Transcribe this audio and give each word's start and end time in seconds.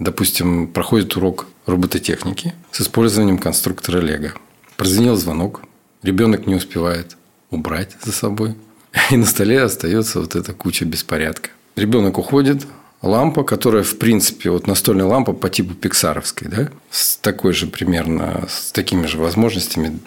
допустим, 0.00 0.66
проходит 0.66 1.14
урок 1.16 1.46
робототехники 1.66 2.54
с 2.72 2.80
использованием 2.80 3.38
конструктора 3.38 4.00
Лего. 4.00 4.32
Прозвенел 4.76 5.14
звонок, 5.14 5.60
ребенок 6.02 6.46
не 6.46 6.56
успевает 6.56 7.16
убрать 7.50 7.96
за 8.02 8.10
собой, 8.10 8.56
и 9.10 9.16
на 9.16 9.26
столе 9.26 9.62
остается 9.62 10.20
вот 10.20 10.34
эта 10.34 10.52
куча 10.52 10.84
беспорядка. 10.84 11.50
Ребенок 11.76 12.18
уходит, 12.18 12.66
лампа, 13.02 13.44
которая, 13.44 13.82
в 13.82 13.98
принципе, 13.98 14.50
вот 14.50 14.66
настольная 14.66 15.06
лампа 15.06 15.32
по 15.32 15.48
типу 15.48 15.74
пиксаровской, 15.74 16.48
да, 16.48 16.70
с 16.90 17.16
такой 17.16 17.52
же 17.52 17.66
примерно, 17.66 18.46
с 18.48 18.72
такими 18.72 19.06
же 19.06 19.18
возможностями 19.18 20.00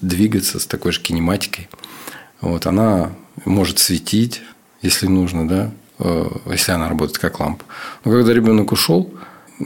двигаться, 0.00 0.60
с 0.60 0.66
такой 0.66 0.92
же 0.92 1.00
кинематикой. 1.00 1.68
Вот, 2.40 2.66
она 2.66 3.12
может 3.44 3.78
светить, 3.78 4.42
если 4.82 5.06
нужно, 5.06 5.48
да, 5.48 5.70
э, 5.98 6.28
если 6.50 6.72
она 6.72 6.88
работает 6.88 7.18
как 7.18 7.40
лампа. 7.40 7.64
Но 8.04 8.12
когда 8.12 8.32
ребенок 8.32 8.70
ушел, 8.70 9.12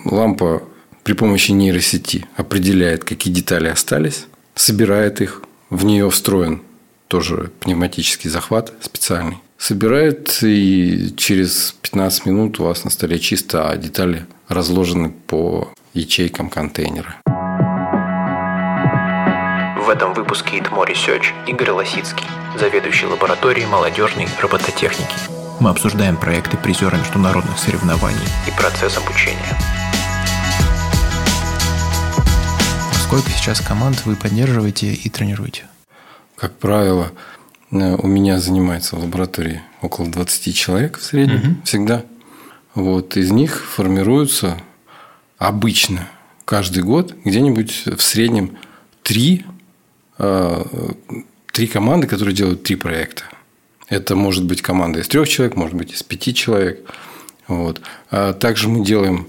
лампа 0.04 0.62
при 1.02 1.14
помощи 1.14 1.52
нейросети 1.52 2.26
определяет, 2.36 3.04
какие 3.04 3.32
детали 3.32 3.68
остались, 3.68 4.26
собирает 4.54 5.20
их, 5.20 5.42
в 5.70 5.84
нее 5.84 6.08
встроен 6.10 6.62
тоже 7.08 7.50
пневматический 7.60 8.30
захват 8.30 8.72
специальный. 8.80 9.38
Собирает, 9.58 10.38
и 10.42 11.14
через 11.16 11.74
15 11.82 12.26
минут 12.26 12.58
у 12.58 12.64
вас 12.64 12.84
на 12.84 12.90
столе 12.90 13.18
чисто, 13.18 13.68
а 13.68 13.76
детали 13.76 14.26
разложены 14.48 15.10
по 15.26 15.72
ячейкам 15.92 16.48
контейнера. 16.48 17.16
В 19.84 19.88
этом 19.88 20.14
выпуске 20.14 20.58
ИТМО 20.58 20.84
Research 20.84 21.26
Игорь 21.46 21.70
Лосицкий, 21.70 22.26
заведующий 22.58 23.06
лабораторией 23.06 23.66
молодежной 23.66 24.28
робототехники. 24.40 25.31
Мы 25.60 25.70
обсуждаем 25.70 26.16
проекты 26.16 26.56
призера 26.56 26.96
международных 26.96 27.58
соревнований 27.58 28.26
и 28.46 28.50
процесс 28.50 28.96
обучения. 28.96 29.58
Сколько 33.04 33.30
сейчас 33.30 33.60
команд 33.60 34.04
вы 34.06 34.16
поддерживаете 34.16 34.92
и 34.92 35.08
тренируете? 35.08 35.64
Как 36.36 36.54
правило, 36.58 37.12
э, 37.70 37.94
у 37.94 38.06
меня 38.06 38.40
занимается 38.40 38.96
в 38.96 39.00
лаборатории 39.00 39.62
около 39.80 40.08
20 40.08 40.54
человек 40.56 40.98
в 40.98 41.04
среднем 41.04 41.36
угу. 41.36 41.62
всегда. 41.64 42.04
Вот 42.74 43.16
из 43.16 43.30
них 43.30 43.64
формируются 43.64 44.56
обычно 45.38 46.08
каждый 46.44 46.82
год 46.82 47.14
где-нибудь 47.24 47.84
в 47.86 48.02
среднем 48.02 48.56
три, 49.02 49.44
э, 50.18 50.64
три 51.52 51.66
команды, 51.66 52.06
которые 52.06 52.34
делают 52.34 52.62
три 52.62 52.76
проекта. 52.76 53.24
Это 53.92 54.16
может 54.16 54.46
быть 54.46 54.62
команда 54.62 55.00
из 55.00 55.08
трех 55.08 55.28
человек, 55.28 55.54
может 55.54 55.76
быть 55.76 55.92
из 55.92 56.02
пяти 56.02 56.32
человек. 56.32 56.80
Вот. 57.46 57.82
А 58.10 58.32
также 58.32 58.70
мы 58.70 58.82
делаем 58.82 59.26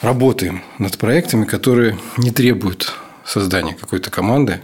работаем 0.00 0.62
над 0.78 0.96
проектами, 0.98 1.44
которые 1.44 1.98
не 2.16 2.30
требуют 2.30 2.94
создания 3.24 3.74
какой-то 3.74 4.08
команды. 4.08 4.60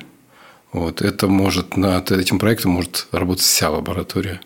Вот. 0.72 1.02
Это 1.02 1.26
может, 1.26 1.76
над 1.76 2.12
этим 2.12 2.38
проектом 2.38 2.70
может 2.70 3.08
работать 3.10 3.42
вся 3.42 3.70
лаборатория, 3.70 4.40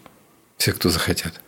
все, 0.56 0.72
кто 0.72 0.88
захотят. 0.88 1.38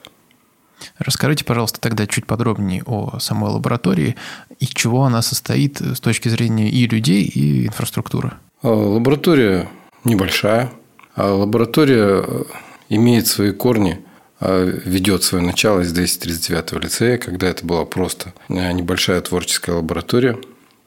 Расскажите, 0.99 1.47
пожалуйста, 1.47 1.81
тогда 1.81 2.07
чуть 2.07 2.27
подробнее 2.27 2.83
о 2.85 3.19
самой 3.21 3.51
лаборатории 3.51 4.17
и 4.61 4.67
чего 4.67 5.05
она 5.05 5.23
состоит 5.23 5.81
с 5.81 6.01
точки 6.01 6.29
зрения 6.29 6.69
и 6.69 6.87
людей, 6.87 7.23
и 7.25 7.69
инфраструктуры. 7.69 8.33
Лаборатория 8.63 9.67
небольшая. 10.05 10.71
А 11.17 11.33
лаборатория 11.33 12.23
э, 12.23 12.45
имеет 12.89 13.27
свои 13.27 13.53
корни 13.53 14.05
а, 14.41 14.65
ведет 14.65 15.25
свое 15.25 15.45
начало 15.45 15.81
из 15.81 15.93
239 15.93 16.85
лицея, 16.85 17.19
когда 17.19 17.49
это 17.49 17.67
была 17.67 17.85
просто 17.85 18.33
э, 18.49 18.73
небольшая 18.73 19.21
творческая 19.21 19.73
лаборатория, 19.77 20.39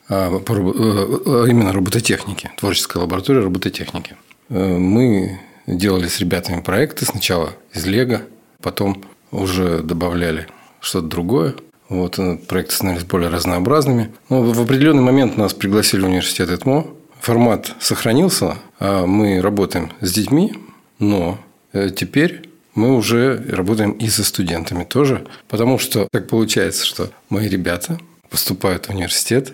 а, 0.08 0.30
э, 0.30 0.40
э, 0.40 1.46
именно 1.50 1.74
робототехники, 1.74 2.52
творческая 2.58 3.00
лаборатория 3.00 3.42
робототехники. 3.42 4.16
Мы 4.50 5.40
делали 5.68 6.08
с 6.08 6.20
ребятами 6.20 6.62
проекты 6.62 7.06
сначала 7.06 7.54
из 7.74 7.86
Лего, 7.86 8.22
потом 8.62 9.04
уже 9.32 9.80
добавляли 9.80 10.48
что-то 10.82 11.08
другое. 11.08 11.56
Вот, 11.88 12.20
проекты 12.48 12.76
становились 12.76 13.06
более 13.06 13.30
разнообразными. 13.30 14.12
Но 14.30 14.42
в 14.42 14.62
определенный 14.62 15.04
момент 15.04 15.38
нас 15.38 15.54
пригласили 15.54 16.02
в 16.02 16.06
университет 16.06 16.50
ЭТМО. 16.50 16.88
Формат 17.20 17.74
сохранился, 17.80 18.58
а 18.80 19.06
мы 19.06 19.42
работаем 19.42 19.92
с 20.02 20.12
детьми, 20.12 20.54
но 21.00 21.38
теперь 21.74 22.50
мы 22.74 22.96
уже 22.96 23.44
работаем 23.50 23.92
и 23.92 24.08
со 24.08 24.24
студентами 24.24 24.84
тоже, 24.84 25.28
потому 25.48 25.78
что 25.78 26.08
так 26.12 26.28
получается, 26.28 26.86
что 26.86 27.10
мои 27.30 27.48
ребята 27.48 28.00
поступают 28.30 28.86
в 28.86 28.90
университет, 28.92 29.52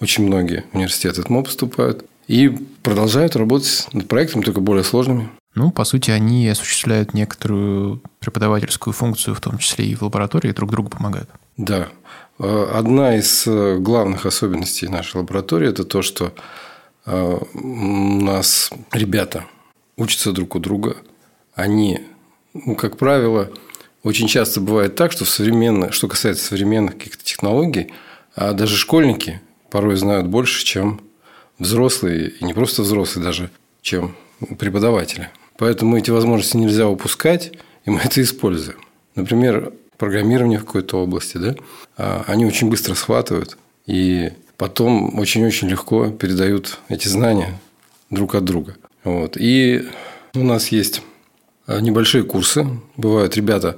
очень 0.00 0.26
многие 0.26 0.64
университеты 0.72 1.22
ТМО 1.22 1.42
поступают, 1.42 2.04
и 2.26 2.48
продолжают 2.82 3.36
работать 3.36 3.86
над 3.92 4.06
проектами, 4.06 4.42
только 4.42 4.60
более 4.60 4.84
сложными. 4.84 5.30
Ну, 5.54 5.70
по 5.70 5.84
сути, 5.84 6.10
они 6.10 6.46
осуществляют 6.48 7.14
некоторую 7.14 8.02
преподавательскую 8.20 8.94
функцию, 8.94 9.34
в 9.34 9.40
том 9.40 9.58
числе 9.58 9.86
и 9.86 9.94
в 9.94 10.02
лаборатории, 10.02 10.52
друг 10.52 10.70
другу 10.70 10.90
помогают. 10.90 11.28
Да. 11.56 11.88
Одна 12.38 13.16
из 13.16 13.46
э, 13.46 13.78
главных 13.78 14.24
особенностей 14.24 14.86
нашей 14.86 15.16
лаборатории– 15.16 15.68
это 15.70 15.84
то, 15.84 16.02
что 16.02 16.32
э, 17.06 17.38
у 17.54 18.20
нас 18.20 18.70
ребята 18.92 19.46
учатся 19.96 20.30
друг 20.30 20.54
у 20.54 20.60
друга, 20.60 20.98
они 21.58 22.00
ну, 22.54 22.74
как 22.74 22.96
правило, 22.96 23.50
очень 24.02 24.26
часто 24.26 24.60
бывает 24.60 24.94
так, 24.94 25.12
что 25.12 25.24
в 25.24 25.28
современных, 25.28 25.92
что 25.92 26.08
касается 26.08 26.44
современных 26.44 26.96
каких-то 26.96 27.24
технологий, 27.24 27.92
а 28.34 28.52
даже 28.52 28.76
школьники 28.76 29.40
порой 29.70 29.96
знают 29.96 30.26
больше, 30.26 30.64
чем 30.64 31.00
взрослые, 31.58 32.30
и 32.30 32.44
не 32.44 32.54
просто 32.54 32.82
взрослые 32.82 33.24
даже, 33.24 33.50
чем 33.82 34.16
преподаватели. 34.58 35.30
Поэтому 35.56 35.96
эти 35.96 36.10
возможности 36.10 36.56
нельзя 36.56 36.88
упускать, 36.88 37.52
и 37.84 37.90
мы 37.90 38.00
это 38.04 38.22
используем. 38.22 38.78
Например, 39.14 39.72
программирование 39.96 40.58
в 40.58 40.64
какой-то 40.64 41.02
области, 41.02 41.36
да, 41.36 41.56
а, 41.96 42.24
они 42.26 42.46
очень 42.46 42.70
быстро 42.70 42.94
схватывают, 42.94 43.58
и 43.86 44.32
потом 44.56 45.18
очень-очень 45.18 45.68
легко 45.68 46.10
передают 46.10 46.78
эти 46.88 47.08
знания 47.08 47.58
друг 48.10 48.34
от 48.34 48.44
друга. 48.44 48.76
Вот. 49.04 49.36
И 49.36 49.88
у 50.34 50.42
нас 50.44 50.68
есть 50.68 51.02
небольшие 51.68 52.24
курсы. 52.24 52.66
Бывают 52.96 53.36
ребята 53.36 53.76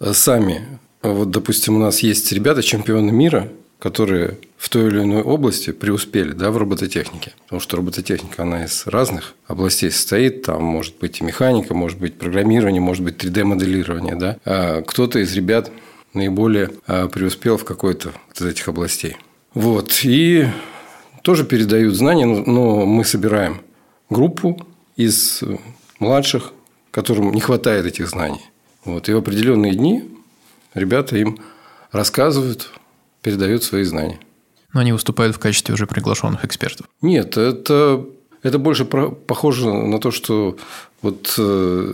э, 0.00 0.12
сами. 0.12 0.78
Вот, 1.02 1.30
допустим, 1.30 1.76
у 1.76 1.78
нас 1.78 2.00
есть 2.00 2.30
ребята, 2.32 2.62
чемпионы 2.62 3.12
мира, 3.12 3.48
которые 3.78 4.38
в 4.56 4.68
той 4.68 4.88
или 4.88 5.00
иной 5.00 5.22
области 5.22 5.70
преуспели 5.70 6.32
да, 6.32 6.50
в 6.50 6.56
робототехнике. 6.56 7.32
Потому 7.44 7.60
что 7.60 7.76
робототехника, 7.76 8.42
она 8.42 8.64
из 8.64 8.86
разных 8.86 9.34
областей 9.46 9.90
состоит. 9.90 10.42
Там 10.42 10.62
может 10.62 10.98
быть 10.98 11.20
и 11.20 11.24
механика, 11.24 11.74
может 11.74 11.98
быть 11.98 12.18
программирование, 12.18 12.80
может 12.80 13.04
быть 13.04 13.22
3D-моделирование. 13.22 14.16
Да? 14.16 14.36
А 14.44 14.82
кто-то 14.82 15.20
из 15.20 15.34
ребят 15.34 15.70
наиболее 16.14 16.70
э, 16.86 17.08
преуспел 17.08 17.56
в 17.56 17.64
какой-то 17.64 18.12
из 18.34 18.42
этих 18.42 18.68
областей. 18.68 19.16
Вот. 19.54 20.00
И 20.04 20.46
тоже 21.22 21.44
передают 21.44 21.94
знания, 21.94 22.26
но 22.26 22.86
мы 22.86 23.04
собираем 23.04 23.60
группу 24.10 24.66
из 24.96 25.42
младших 26.00 26.52
которым 26.98 27.32
не 27.32 27.40
хватает 27.40 27.86
этих 27.86 28.08
знаний. 28.08 28.40
Вот. 28.84 29.08
И 29.08 29.12
в 29.12 29.18
определенные 29.18 29.72
дни 29.72 30.02
ребята 30.74 31.16
им 31.16 31.38
рассказывают, 31.92 32.70
передают 33.22 33.62
свои 33.62 33.84
знания. 33.84 34.18
Но 34.72 34.80
они 34.80 34.90
выступают 34.90 35.36
в 35.36 35.38
качестве 35.38 35.74
уже 35.74 35.86
приглашенных 35.86 36.44
экспертов. 36.44 36.88
Нет, 37.00 37.36
это, 37.36 38.04
это 38.42 38.58
больше 38.58 38.84
про, 38.84 39.10
похоже 39.10 39.72
на 39.72 40.00
то, 40.00 40.10
что 40.10 40.56
вот 41.00 41.32
э, 41.38 41.92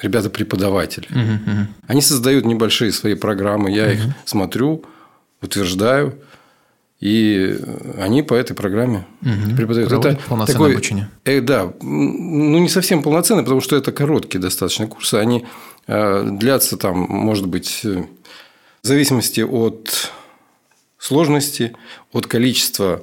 ребята 0.00 0.30
преподаватели. 0.30 1.08
Угу, 1.10 1.52
угу. 1.52 1.66
Они 1.88 2.00
создают 2.00 2.44
небольшие 2.44 2.92
свои 2.92 3.16
программы, 3.16 3.72
я 3.72 3.86
угу. 3.86 3.92
их 3.92 4.00
смотрю, 4.24 4.84
утверждаю. 5.42 6.14
И 7.04 7.58
они 7.98 8.22
по 8.22 8.32
этой 8.32 8.54
программе 8.54 9.06
угу. 9.20 9.54
преподают. 9.54 9.92
это 9.92 10.18
полноценное 10.26 10.46
такое, 10.46 10.72
обучение. 10.72 11.10
Э, 11.26 11.42
да, 11.42 11.70
ну 11.82 12.58
не 12.58 12.70
совсем 12.70 13.02
полноценное, 13.02 13.44
потому 13.44 13.60
что 13.60 13.76
это 13.76 13.92
короткие 13.92 14.40
достаточно 14.40 14.86
курсы. 14.86 15.16
Они 15.16 15.44
э, 15.86 16.26
длятся 16.32 16.78
там, 16.78 16.96
может 16.96 17.46
быть, 17.46 17.82
э, 17.84 18.04
в 18.82 18.86
зависимости 18.86 19.42
от 19.42 20.12
сложности, 20.96 21.76
от 22.10 22.26
количества 22.26 23.02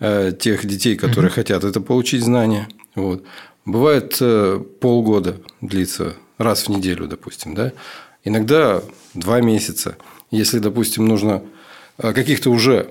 э, 0.00 0.32
тех 0.36 0.66
детей, 0.66 0.96
которые 0.96 1.28
угу. 1.28 1.36
хотят 1.36 1.62
это 1.62 1.80
получить 1.80 2.24
знания. 2.24 2.66
Вот. 2.96 3.22
Бывает 3.64 4.16
э, 4.20 4.60
полгода 4.80 5.36
длится, 5.60 6.16
раз 6.36 6.64
в 6.64 6.68
неделю, 6.70 7.06
допустим, 7.06 7.54
да. 7.54 7.70
Иногда 8.24 8.82
два 9.14 9.40
месяца. 9.40 9.96
Если, 10.32 10.58
допустим, 10.58 11.06
нужно 11.06 11.44
э, 11.98 12.12
каких-то 12.12 12.50
уже 12.50 12.90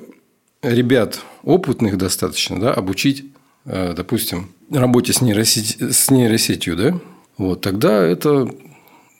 ребят 0.61 1.21
опытных 1.43 1.97
достаточно, 1.97 2.59
да, 2.59 2.73
обучить, 2.73 3.25
э, 3.65 3.93
допустим, 3.95 4.51
работе 4.71 5.13
с, 5.13 5.21
нейросеть, 5.21 5.77
с 5.79 6.09
нейросетью, 6.09 6.75
да, 6.75 6.99
вот, 7.37 7.61
тогда 7.61 8.03
это 8.03 8.49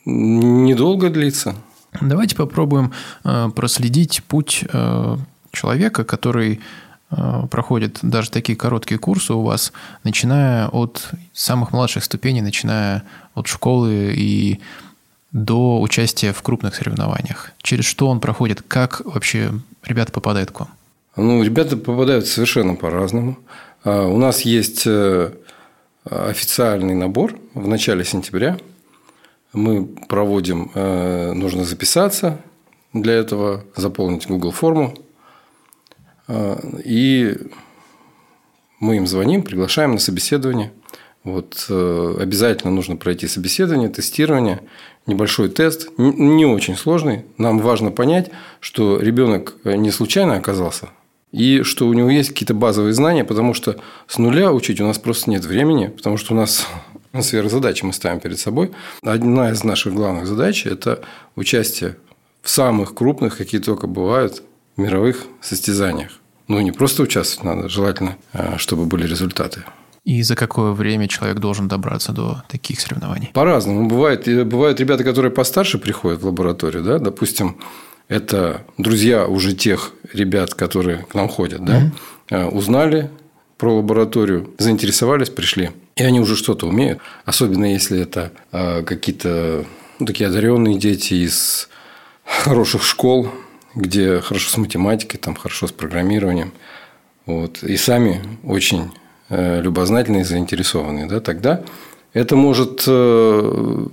недолго 0.04 1.10
длится. 1.10 1.54
Давайте 2.00 2.36
попробуем 2.36 2.92
проследить 3.22 4.22
путь 4.24 4.64
человека, 5.50 6.04
который 6.04 6.60
проходит 7.50 7.98
даже 8.02 8.30
такие 8.30 8.56
короткие 8.56 8.98
курсы 8.98 9.34
у 9.34 9.42
вас, 9.42 9.72
начиная 10.04 10.68
от 10.68 11.10
самых 11.32 11.72
младших 11.72 12.04
ступеней, 12.04 12.42
начиная 12.42 13.02
от 13.34 13.48
школы 13.48 14.14
и 14.16 14.60
до 15.32 15.80
участия 15.80 16.32
в 16.32 16.42
крупных 16.42 16.76
соревнованиях? 16.76 17.50
Через 17.62 17.84
что 17.84 18.06
он 18.08 18.20
проходит? 18.20 18.62
Как 18.62 19.02
вообще 19.04 19.52
ребята 19.82 20.12
попадают 20.12 20.52
к 20.52 20.60
вам? 20.60 20.68
Ну, 21.22 21.42
ребята 21.42 21.76
попадают 21.76 22.26
совершенно 22.26 22.74
по-разному. 22.74 23.36
А, 23.84 24.06
у 24.06 24.16
нас 24.16 24.40
есть 24.40 24.84
э, 24.86 25.34
официальный 26.04 26.94
набор 26.94 27.34
в 27.52 27.68
начале 27.68 28.04
сентября. 28.06 28.58
Мы 29.52 29.84
проводим, 29.84 30.70
э, 30.74 31.32
нужно 31.34 31.64
записаться 31.64 32.40
для 32.94 33.12
этого, 33.12 33.66
заполнить 33.76 34.28
Google 34.28 34.50
форму. 34.50 34.94
А, 36.26 36.58
и 36.86 37.36
мы 38.78 38.96
им 38.96 39.06
звоним, 39.06 39.42
приглашаем 39.42 39.92
на 39.92 39.98
собеседование. 39.98 40.72
Вот, 41.22 41.66
э, 41.68 42.16
обязательно 42.18 42.72
нужно 42.72 42.96
пройти 42.96 43.28
собеседование, 43.28 43.90
тестирование, 43.90 44.62
небольшой 45.06 45.50
тест, 45.50 45.90
не 45.98 46.46
очень 46.46 46.76
сложный. 46.76 47.26
Нам 47.36 47.58
важно 47.58 47.90
понять, 47.90 48.30
что 48.58 48.98
ребенок 48.98 49.56
не 49.64 49.90
случайно 49.90 50.36
оказался 50.36 50.88
и 51.32 51.62
что 51.62 51.86
у 51.86 51.92
него 51.92 52.10
есть 52.10 52.30
какие-то 52.30 52.54
базовые 52.54 52.92
знания, 52.92 53.24
потому 53.24 53.54
что 53.54 53.76
с 54.06 54.18
нуля 54.18 54.52
учить 54.52 54.80
у 54.80 54.86
нас 54.86 54.98
просто 54.98 55.30
нет 55.30 55.44
времени, 55.44 55.86
потому 55.86 56.16
что 56.16 56.34
у 56.34 56.36
нас 56.36 56.66
сверхзадачи 57.20 57.84
мы 57.84 57.92
ставим 57.92 58.20
перед 58.20 58.38
собой. 58.38 58.72
Одна 59.02 59.50
из 59.50 59.64
наших 59.64 59.94
главных 59.94 60.26
задач– 60.26 60.66
это 60.66 61.02
участие 61.36 61.96
в 62.42 62.50
самых 62.50 62.94
крупных, 62.94 63.36
какие 63.36 63.60
только 63.60 63.86
бывают, 63.86 64.42
мировых 64.76 65.26
состязаниях. 65.40 66.12
Ну, 66.48 66.60
не 66.60 66.72
просто 66.72 67.02
участвовать 67.02 67.44
надо, 67.44 67.68
желательно, 67.68 68.16
а, 68.32 68.58
чтобы 68.58 68.86
были 68.86 69.06
результаты. 69.06 69.62
И 70.04 70.22
за 70.22 70.34
какое 70.34 70.72
время 70.72 71.08
человек 71.08 71.38
должен 71.38 71.68
добраться 71.68 72.12
до 72.12 72.42
таких 72.48 72.80
соревнований? 72.80 73.30
По-разному. 73.34 73.86
Бывает, 73.86 74.26
бывают 74.48 74.80
ребята, 74.80 75.04
которые 75.04 75.30
постарше 75.30 75.78
приходят 75.78 76.22
в 76.22 76.26
лабораторию, 76.26 76.82
да, 76.82 76.98
допустим, 76.98 77.58
это 78.10 78.64
друзья 78.76 79.26
уже 79.26 79.54
тех 79.54 79.92
ребят, 80.12 80.52
которые 80.54 80.98
к 80.98 81.14
нам 81.14 81.28
ходят, 81.28 81.64
да, 81.64 81.90
mm-hmm. 82.28 82.50
узнали 82.50 83.08
про 83.56 83.76
лабораторию, 83.76 84.50
заинтересовались, 84.58 85.30
пришли. 85.30 85.70
И 85.94 86.02
они 86.02 86.18
уже 86.18 86.34
что-то 86.34 86.66
умеют. 86.66 86.98
Особенно 87.24 87.72
если 87.72 88.00
это 88.00 88.32
а, 88.52 88.82
какие-то 88.82 89.64
ну, 89.98 90.06
такие 90.06 90.28
одаренные 90.28 90.76
дети 90.76 91.14
из 91.14 91.68
хороших 92.24 92.82
школ, 92.82 93.28
где 93.74 94.20
хорошо 94.20 94.50
с 94.50 94.56
математикой, 94.56 95.20
там 95.20 95.36
хорошо 95.36 95.68
с 95.68 95.72
программированием. 95.72 96.52
Вот. 97.26 97.62
И 97.62 97.76
сами 97.76 98.22
очень 98.42 98.90
э, 99.28 99.60
любознательные, 99.60 100.24
заинтересованные. 100.24 101.06
Да, 101.06 101.20
тогда 101.20 101.62
это 102.12 102.34
может 102.34 102.84
э, 102.88 103.86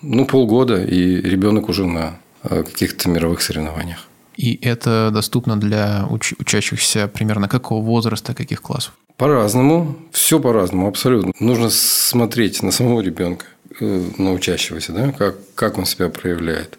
ну, 0.00 0.24
полгода, 0.26 0.82
и 0.82 1.16
ребенок 1.20 1.68
уже 1.68 1.84
на 1.84 2.18
каких-то 2.48 3.08
мировых 3.08 3.42
соревнованиях. 3.42 4.06
И 4.36 4.58
это 4.62 5.10
доступно 5.12 5.58
для 5.58 6.06
уч- 6.08 6.36
учащихся 6.38 7.08
примерно 7.08 7.48
какого 7.48 7.84
возраста, 7.84 8.34
каких 8.34 8.62
классов? 8.62 8.94
По-разному. 9.16 9.96
Все 10.12 10.38
по-разному, 10.38 10.86
абсолютно. 10.86 11.32
Нужно 11.40 11.70
смотреть 11.70 12.62
на 12.62 12.70
самого 12.70 13.00
ребенка, 13.00 13.46
э, 13.80 14.04
на 14.16 14.32
учащегося, 14.32 14.92
да, 14.92 15.10
как, 15.10 15.36
как 15.56 15.76
он 15.76 15.86
себя 15.86 16.08
проявляет. 16.08 16.78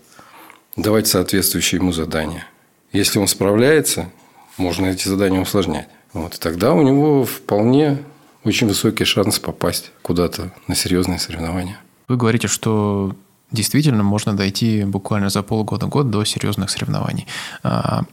Давать 0.78 1.08
соответствующие 1.08 1.80
ему 1.80 1.92
задания. 1.92 2.46
Если 2.94 3.20
он 3.20 3.28
справляется, 3.28 4.10
можно 4.58 4.86
эти 4.86 5.10
задания 5.10 5.42
усложнять. 5.42 5.90
Вот, 6.14 6.36
и 6.36 6.38
тогда 6.38 6.74
у 6.74 6.82
него 6.82 7.26
вполне 7.26 7.98
очень 8.46 8.68
высокий 8.68 9.04
шанс 9.04 9.38
попасть 9.38 9.92
куда-то 10.02 10.54
на 10.68 10.76
серьезные 10.76 11.20
соревнования. 11.20 11.78
Вы 12.08 12.16
говорите, 12.16 12.48
что 12.48 13.16
действительно 13.52 14.04
можно 14.04 14.36
дойти 14.36 14.84
буквально 14.84 15.30
за 15.30 15.44
полгода-год 15.44 16.10
до 16.10 16.24
серьезных 16.24 16.70
соревнований. 16.70 17.28
А, 17.64 18.04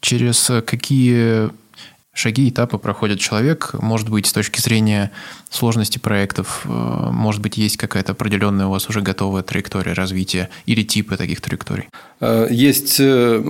через 0.00 0.50
какие 0.66 1.50
шаги, 2.16 2.48
этапы 2.48 2.78
проходит 2.78 3.20
человек, 3.20 3.74
может 3.74 4.08
быть, 4.08 4.26
с 4.26 4.32
точки 4.32 4.60
зрения 4.60 5.12
сложности 5.50 5.98
проектов, 5.98 6.62
э, 6.64 6.68
может 6.68 7.42
быть, 7.42 7.58
есть 7.58 7.76
какая-то 7.76 8.12
определенная 8.12 8.66
у 8.66 8.70
вас 8.70 8.88
уже 8.88 9.02
готовая 9.02 9.42
траектория 9.42 9.92
развития 9.92 10.48
или 10.64 10.82
типы 10.82 11.16
таких 11.16 11.40
траекторий? 11.40 11.84
Э, 12.20 12.48
есть 12.50 12.96
э, 13.00 13.44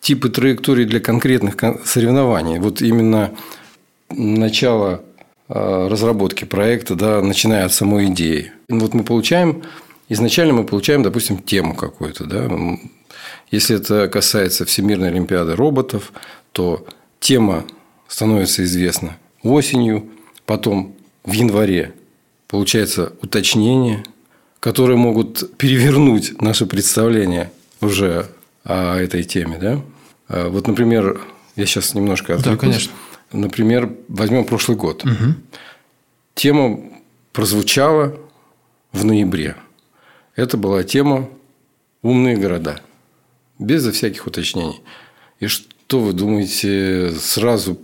типы 0.00 0.30
траекторий 0.30 0.86
для 0.86 1.00
конкретных 1.00 1.56
соревнований. 1.84 2.58
Вот 2.58 2.80
именно 2.82 3.32
начало 4.10 5.02
разработки 5.50 6.44
проекта, 6.44 6.94
да, 6.94 7.22
начиная 7.22 7.64
от 7.64 7.72
самой 7.72 8.08
идеи. 8.08 8.52
Вот 8.68 8.92
мы 8.92 9.02
получаем 9.02 9.62
Изначально 10.08 10.54
мы 10.54 10.64
получаем, 10.64 11.02
допустим, 11.02 11.38
тему 11.38 11.74
какую-то. 11.74 12.24
Да? 12.24 12.50
Если 13.50 13.76
это 13.76 14.08
касается 14.08 14.64
Всемирной 14.64 15.08
Олимпиады 15.08 15.54
роботов, 15.54 16.12
то 16.52 16.86
тема 17.20 17.64
становится 18.06 18.64
известна 18.64 19.16
осенью, 19.42 20.08
потом 20.46 20.94
в 21.24 21.32
январе 21.32 21.92
получается 22.46 23.12
уточнение, 23.22 24.02
которые 24.60 24.96
могут 24.96 25.56
перевернуть 25.58 26.40
наше 26.40 26.66
представление 26.66 27.52
уже 27.80 28.26
о 28.64 28.96
этой 28.96 29.22
теме. 29.24 29.58
Да? 29.58 30.48
Вот, 30.48 30.66
например, 30.66 31.20
я 31.54 31.66
сейчас 31.66 31.94
немножко 31.94 32.34
отвлекусь. 32.34 32.58
Да, 32.58 32.66
конечно. 32.66 32.92
Например, 33.32 33.92
возьмем 34.08 34.44
прошлый 34.46 34.76
год. 34.76 35.04
Угу. 35.04 35.34
Тема 36.34 36.80
прозвучала 37.32 38.16
в 38.92 39.04
ноябре. 39.04 39.56
Это 40.38 40.56
была 40.56 40.84
тема 40.84 41.28
«Умные 42.00 42.36
города». 42.36 42.80
Безо 43.58 43.90
всяких 43.90 44.24
уточнений. 44.28 44.80
И 45.40 45.48
что 45.48 45.98
вы 45.98 46.12
думаете, 46.12 47.10
сразу 47.10 47.76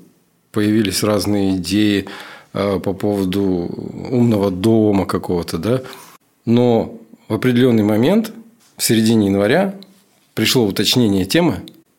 появились 0.52 1.02
разные 1.02 1.56
идеи 1.56 2.06
а, 2.52 2.78
по 2.78 2.92
поводу 2.92 3.42
умного 4.08 4.52
дома 4.52 5.04
какого-то, 5.04 5.58
да? 5.58 5.82
Но 6.44 6.96
в 7.26 7.34
определенный 7.34 7.82
момент, 7.82 8.32
в 8.76 8.84
середине 8.84 9.26
января, 9.26 9.74
пришло 10.34 10.64
уточнение 10.64 11.24
темы, 11.24 11.56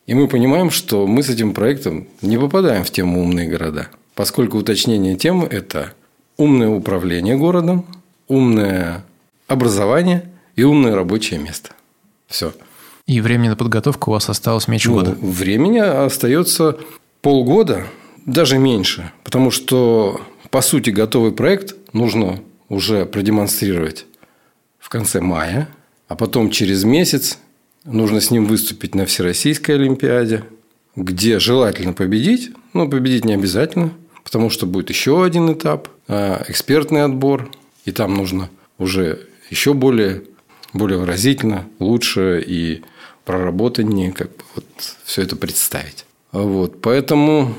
и 0.08 0.14
мы 0.14 0.30
понимаем, 0.30 0.72
что 0.72 1.06
мы 1.06 1.22
с 1.22 1.30
этим 1.30 1.54
проектом 1.54 2.08
не 2.22 2.38
попадаем 2.38 2.86
в 2.86 2.92
тему 2.92 3.22
«умные 3.22 3.50
города», 3.50 3.90
поскольку 4.14 4.60
уточнение 4.60 5.18
темы– 5.18 5.48
это 5.52 5.92
умное 6.38 6.70
управление 6.70 7.36
городом, 7.36 7.86
умное 8.30 9.04
образование– 9.50 10.30
и 10.56 10.64
умное 10.64 10.96
рабочее 10.96 11.40
место. 11.40 11.72
Все. 12.28 12.54
И 13.08 13.22
времени 13.22 13.50
на 13.50 13.56
подготовку 13.56 14.10
у 14.10 14.14
вас 14.14 14.30
осталось 14.30 14.68
меньше 14.68 14.90
ну, 14.90 14.96
года? 14.96 15.18
Времени 15.22 15.80
остается 15.80 16.78
полгода, 17.22 17.86
даже 18.26 18.58
меньше. 18.58 19.12
Потому 19.24 19.52
что, 19.52 20.22
по 20.50 20.62
сути, 20.62 20.90
готовый 20.90 21.32
проект 21.32 21.76
нужно 21.94 22.40
уже 22.68 23.06
продемонстрировать 23.06 24.06
в 24.80 24.90
конце 24.90 25.22
мая, 25.22 25.70
а 26.08 26.16
потом 26.16 26.50
через 26.50 26.84
месяц 26.84 27.38
нужно 27.84 28.22
с 28.22 28.32
ним 28.32 28.46
выступить 28.46 28.96
на 28.96 29.06
Всероссийской 29.06 29.76
Олимпиаде, 29.76 30.44
где 30.96 31.40
желательно 31.40 31.94
победить, 31.94 32.52
но 32.74 32.88
победить 32.88 33.26
не 33.26 33.34
обязательно, 33.34 33.92
потому 34.24 34.50
что 34.50 34.66
будет 34.66 34.90
еще 34.90 35.24
один 35.24 35.52
этап, 35.52 35.90
а, 36.08 36.44
экспертный 36.48 37.04
отбор, 37.04 37.52
и 37.86 37.92
там 37.92 38.16
нужно 38.16 38.50
уже 38.78 39.28
еще 39.50 39.74
более 39.74 40.24
более 40.76 41.00
выразительно, 41.00 41.68
лучше 41.80 42.44
и 42.46 42.82
проработаннее 43.24 44.12
как 44.12 44.30
бы 44.30 44.44
вот 44.56 44.66
все 45.04 45.24
это 45.24 45.36
представить. 45.36 46.06
Вот, 46.32 46.82
поэтому, 46.82 47.56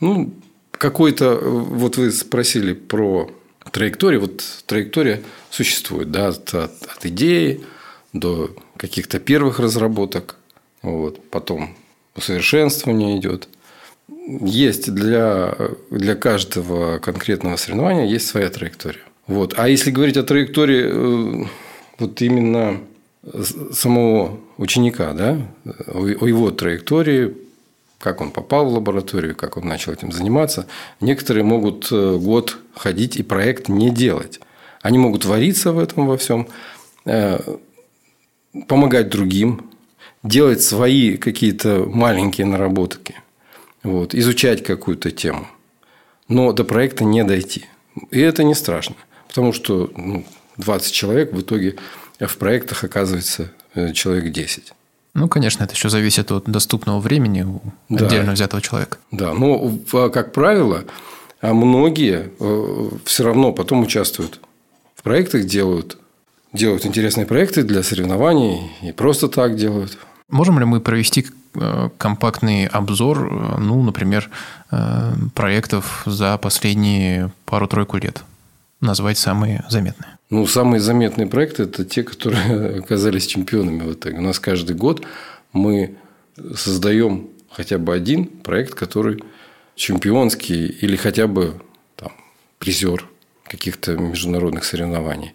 ну, 0.00 0.32
какой-то, 0.72 1.36
вот 1.36 1.96
вы 1.96 2.10
спросили 2.10 2.72
про 2.72 3.30
траекторию, 3.70 4.22
вот 4.22 4.42
траектория 4.66 5.22
существует, 5.50 6.10
да, 6.10 6.28
от, 6.28 6.52
от, 6.54 6.72
от 6.82 7.06
идеи 7.06 7.62
до 8.12 8.50
каких-то 8.76 9.18
первых 9.20 9.58
разработок, 9.58 10.36
вот, 10.82 11.22
потом 11.30 11.76
усовершенствование 12.16 13.18
идет. 13.18 13.48
Есть 14.08 14.92
для, 14.92 15.56
для 15.90 16.14
каждого 16.14 16.98
конкретного 16.98 17.56
соревнования 17.56 18.06
есть 18.06 18.26
своя 18.26 18.48
траектория. 18.50 19.02
Вот. 19.26 19.54
А 19.56 19.68
если 19.68 19.90
говорить 19.90 20.16
о 20.16 20.22
траектории 20.22 21.44
э, 21.44 21.46
вот 21.98 22.20
именно 22.22 22.80
самого 23.72 24.38
ученика, 24.56 25.12
да, 25.12 25.38
о 25.86 26.26
его 26.26 26.50
траектории, 26.50 27.34
как 27.98 28.20
он 28.20 28.30
попал 28.30 28.66
в 28.66 28.74
лабораторию, 28.74 29.34
как 29.34 29.56
он 29.56 29.66
начал 29.66 29.92
этим 29.92 30.12
заниматься. 30.12 30.66
Некоторые 31.00 31.44
могут 31.44 31.88
э, 31.90 32.18
год 32.18 32.58
ходить 32.74 33.16
и 33.16 33.22
проект 33.22 33.68
не 33.68 33.90
делать. 33.90 34.40
Они 34.82 34.98
могут 34.98 35.24
вариться 35.24 35.72
в 35.72 35.78
этом 35.78 36.06
во 36.06 36.16
всем. 36.16 36.46
Э, 37.04 37.40
помогать 38.68 39.08
другим, 39.08 39.70
делать 40.22 40.62
свои 40.62 41.16
какие-то 41.16 41.84
маленькие 41.86 42.46
наработки, 42.46 43.16
вот, 43.82 44.14
изучать 44.14 44.62
какую-то 44.62 45.10
тему, 45.10 45.46
но 46.28 46.52
до 46.52 46.64
проекта 46.64 47.04
не 47.04 47.24
дойти. 47.24 47.66
И 48.10 48.20
это 48.20 48.44
не 48.44 48.54
страшно, 48.54 48.96
потому 49.28 49.52
что 49.52 49.90
ну, 49.96 50.24
20 50.58 50.92
человек 50.92 51.32
в 51.32 51.40
итоге 51.40 51.76
в 52.20 52.36
проектах 52.38 52.84
оказывается 52.84 53.50
э, 53.74 53.92
человек 53.92 54.32
10. 54.32 54.72
Ну, 55.14 55.28
конечно, 55.28 55.64
это 55.64 55.74
еще 55.74 55.88
зависит 55.88 56.30
от 56.30 56.44
доступного 56.44 57.00
времени 57.00 57.42
у 57.42 57.62
да. 57.88 58.06
отдельно 58.06 58.32
взятого 58.32 58.60
человека. 58.62 58.98
Да, 59.10 59.32
но, 59.32 59.78
как 60.10 60.32
правило, 60.32 60.84
а 61.40 61.54
многие 61.54 62.30
э, 62.38 62.88
все 63.04 63.24
равно 63.24 63.52
потом 63.52 63.82
участвуют 63.82 64.40
в 64.94 65.02
проектах, 65.02 65.44
делают, 65.44 65.98
делают 66.52 66.84
интересные 66.86 67.26
проекты 67.26 67.62
для 67.62 67.82
соревнований 67.82 68.70
и 68.82 68.92
просто 68.92 69.28
так 69.28 69.56
делают. 69.56 69.98
Можем 70.28 70.58
ли 70.58 70.64
мы 70.64 70.80
провести 70.80 71.26
э, 71.54 71.90
компактный 71.98 72.66
обзор, 72.66 73.58
ну, 73.60 73.82
например, 73.82 74.30
проектов 75.34 76.02
за 76.06 76.36
последние 76.38 77.30
пару-тройку 77.44 77.98
лет? 77.98 78.24
Назвать 78.80 79.16
самые 79.16 79.64
заметные. 79.70 80.15
Ну, 80.28 80.46
самые 80.46 80.80
заметные 80.80 81.28
проекты– 81.28 81.62
это 81.64 81.84
те, 81.84 82.02
которые 82.02 82.78
оказались 82.80 83.26
чемпионами 83.26 83.82
в 83.82 83.92
итоге. 83.92 84.18
У 84.18 84.22
нас 84.22 84.40
каждый 84.40 84.74
год 84.74 85.04
мы 85.52 85.96
создаем 86.54 87.28
хотя 87.50 87.78
бы 87.78 87.94
один 87.94 88.26
проект, 88.26 88.74
который 88.74 89.22
чемпионский 89.76 90.66
или 90.66 90.96
хотя 90.96 91.28
бы 91.28 91.60
там, 91.94 92.12
призер 92.58 93.06
каких-то 93.44 93.96
международных 93.96 94.64
соревнований. 94.64 95.32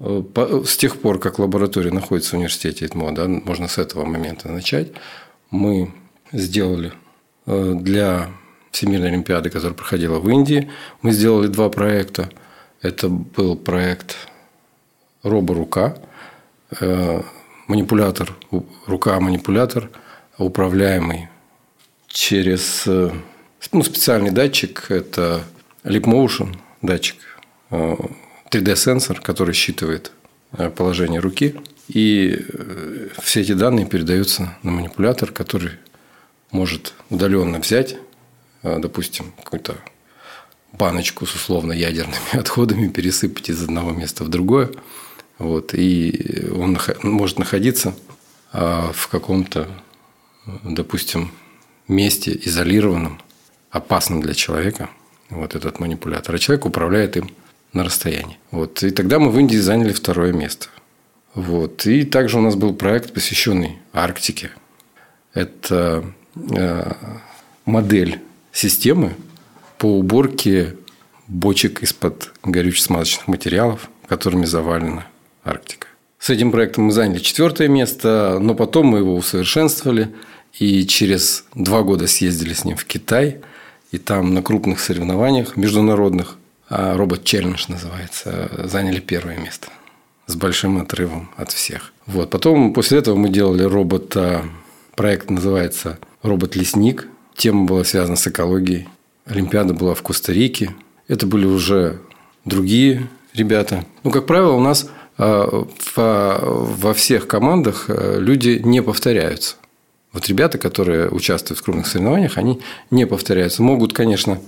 С 0.00 0.76
тех 0.76 1.00
пор, 1.00 1.20
как 1.20 1.38
лаборатория 1.38 1.92
находится 1.92 2.32
в 2.32 2.34
университете 2.34 2.86
ИТМО, 2.86 3.14
да, 3.14 3.28
можно 3.28 3.68
с 3.68 3.78
этого 3.78 4.04
момента 4.04 4.50
начать, 4.50 4.88
мы 5.50 5.92
сделали 6.32 6.92
э, 7.46 7.74
для 7.76 8.30
Всемирной 8.72 9.10
Олимпиады, 9.10 9.50
которая 9.50 9.74
проходила 9.74 10.18
в 10.18 10.28
Индии, 10.28 10.70
мы 11.02 11.12
сделали 11.12 11.46
два 11.46 11.68
проекта– 11.68 12.30
это 12.84 13.08
был 13.08 13.56
проект 13.56 14.28
робо-рука, 15.22 15.96
э, 16.78 17.22
манипулятор, 17.66 18.36
рука-манипулятор, 18.86 19.88
управляемый 20.36 21.30
через 22.06 22.86
э, 22.86 23.10
ну, 23.72 23.82
специальный 23.82 24.30
датчик. 24.30 24.90
Это 24.90 25.44
Leap 25.82 26.02
Motion 26.02 26.58
датчик, 26.82 27.16
3D-сенсор, 27.70 29.18
э, 29.18 29.22
который 29.22 29.54
считывает 29.54 30.12
положение 30.76 31.20
руки. 31.20 31.56
И 31.88 32.38
все 33.22 33.40
эти 33.40 33.52
данные 33.52 33.86
передаются 33.86 34.58
на 34.62 34.72
манипулятор, 34.72 35.32
который 35.32 35.72
может 36.50 36.92
удаленно 37.08 37.58
взять, 37.58 37.96
допустим, 38.62 39.32
какой-то 39.42 39.76
баночку 40.78 41.26
с 41.26 41.34
условно 41.34 41.72
ядерными 41.72 42.16
отходами 42.38 42.88
пересыпать 42.88 43.50
из 43.50 43.62
одного 43.62 43.92
места 43.92 44.24
в 44.24 44.28
другое. 44.28 44.70
Вот, 45.38 45.74
и 45.74 46.48
он 46.54 46.78
может 47.02 47.38
находиться 47.38 47.94
а, 48.52 48.92
в 48.94 49.08
каком-то, 49.08 49.68
допустим, 50.62 51.32
месте 51.88 52.38
изолированном, 52.44 53.20
опасном 53.70 54.22
для 54.22 54.34
человека, 54.34 54.90
вот 55.30 55.56
этот 55.56 55.80
манипулятор, 55.80 56.34
а 56.34 56.38
человек 56.38 56.64
управляет 56.66 57.16
им 57.16 57.30
на 57.72 57.84
расстоянии. 57.84 58.38
Вот. 58.52 58.82
И 58.82 58.90
тогда 58.90 59.18
мы 59.18 59.30
в 59.30 59.38
Индии 59.38 59.56
заняли 59.56 59.92
второе 59.92 60.32
место. 60.32 60.68
Вот. 61.34 61.84
И 61.86 62.04
также 62.04 62.38
у 62.38 62.40
нас 62.40 62.54
был 62.54 62.72
проект, 62.74 63.12
посвященный 63.12 63.78
Арктике. 63.92 64.52
Это 65.32 66.04
э, 66.36 66.92
модель 67.66 68.20
системы, 68.52 69.16
по 69.84 69.98
уборке 69.98 70.76
бочек 71.28 71.82
из-под 71.82 72.32
горюче-смазочных 72.42 73.28
материалов, 73.28 73.90
которыми 74.08 74.46
завалена 74.46 75.06
Арктика. 75.44 75.88
С 76.18 76.30
этим 76.30 76.52
проектом 76.52 76.84
мы 76.84 76.92
заняли 76.92 77.18
четвертое 77.18 77.68
место, 77.68 78.38
но 78.40 78.54
потом 78.54 78.86
мы 78.86 79.00
его 79.00 79.14
усовершенствовали 79.14 80.08
и 80.58 80.86
через 80.86 81.44
два 81.54 81.82
года 81.82 82.06
съездили 82.06 82.54
с 82.54 82.64
ним 82.64 82.78
в 82.78 82.86
Китай, 82.86 83.42
и 83.92 83.98
там 83.98 84.32
на 84.32 84.42
крупных 84.42 84.80
соревнованиях 84.80 85.58
международных, 85.58 86.38
а 86.70 86.96
робот 86.96 87.24
челлендж 87.24 87.66
называется, 87.68 88.50
заняли 88.64 89.00
первое 89.00 89.36
место 89.36 89.68
с 90.26 90.34
большим 90.34 90.78
отрывом 90.78 91.28
от 91.36 91.52
всех. 91.52 91.92
Вот. 92.06 92.30
Потом 92.30 92.72
после 92.72 93.00
этого 93.00 93.16
мы 93.16 93.28
делали 93.28 93.64
робота, 93.64 94.46
проект 94.96 95.28
называется 95.28 95.98
«Робот-лесник». 96.22 97.06
Тема 97.36 97.66
была 97.66 97.84
связана 97.84 98.16
с 98.16 98.26
экологией. 98.26 98.88
Олимпиада 99.26 99.74
была 99.74 99.94
в 99.94 100.02
Коста-Рике. 100.02 100.74
Это 101.08 101.26
были 101.26 101.46
уже 101.46 102.00
другие 102.44 103.08
ребята. 103.32 103.84
Ну, 104.02 104.10
как 104.10 104.26
правило, 104.26 104.52
у 104.52 104.60
нас 104.60 104.88
а, 105.16 105.66
во 105.96 106.94
всех 106.94 107.26
командах 107.26 107.86
а, 107.88 108.18
люди 108.18 108.60
не 108.64 108.82
повторяются. 108.82 109.56
Вот 110.12 110.28
ребята, 110.28 110.58
которые 110.58 111.08
участвуют 111.08 111.58
в 111.58 111.62
крупных 111.62 111.86
соревнованиях, 111.86 112.38
они 112.38 112.60
не 112.90 113.06
повторяются. 113.06 113.62
Могут, 113.62 113.92
конечно, 113.92 114.40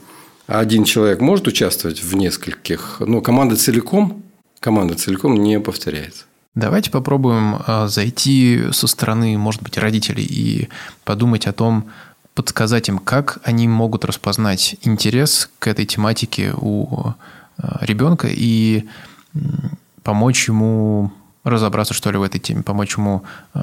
один 0.46 0.84
человек 0.84 1.20
может 1.20 1.48
участвовать 1.48 2.02
в 2.02 2.14
нескольких, 2.14 2.96
но 3.00 3.20
команда 3.20 3.56
целиком, 3.56 4.22
команда 4.60 4.94
целиком 4.94 5.34
не 5.42 5.58
повторяется. 5.58 6.24
Давайте 6.54 6.90
попробуем 6.90 7.56
а, 7.66 7.86
зайти 7.88 8.72
со 8.72 8.86
стороны, 8.86 9.36
может 9.36 9.62
быть, 9.62 9.76
родителей 9.76 10.24
и 10.24 10.68
подумать 11.04 11.46
о 11.46 11.52
том, 11.52 11.90
подсказать 12.36 12.88
им, 12.88 12.98
как 12.98 13.38
они 13.42 13.66
могут 13.66 14.04
распознать 14.04 14.76
интерес 14.82 15.50
к 15.58 15.66
этой 15.66 15.86
тематике 15.86 16.52
у 16.56 17.14
э, 17.58 17.62
ребенка 17.80 18.28
и 18.30 18.84
помочь 20.02 20.46
ему 20.46 21.10
разобраться, 21.44 21.94
что 21.94 22.10
ли, 22.10 22.18
в 22.18 22.22
этой 22.22 22.38
теме, 22.38 22.62
помочь 22.62 22.96
ему 22.98 23.22
э, 23.54 23.60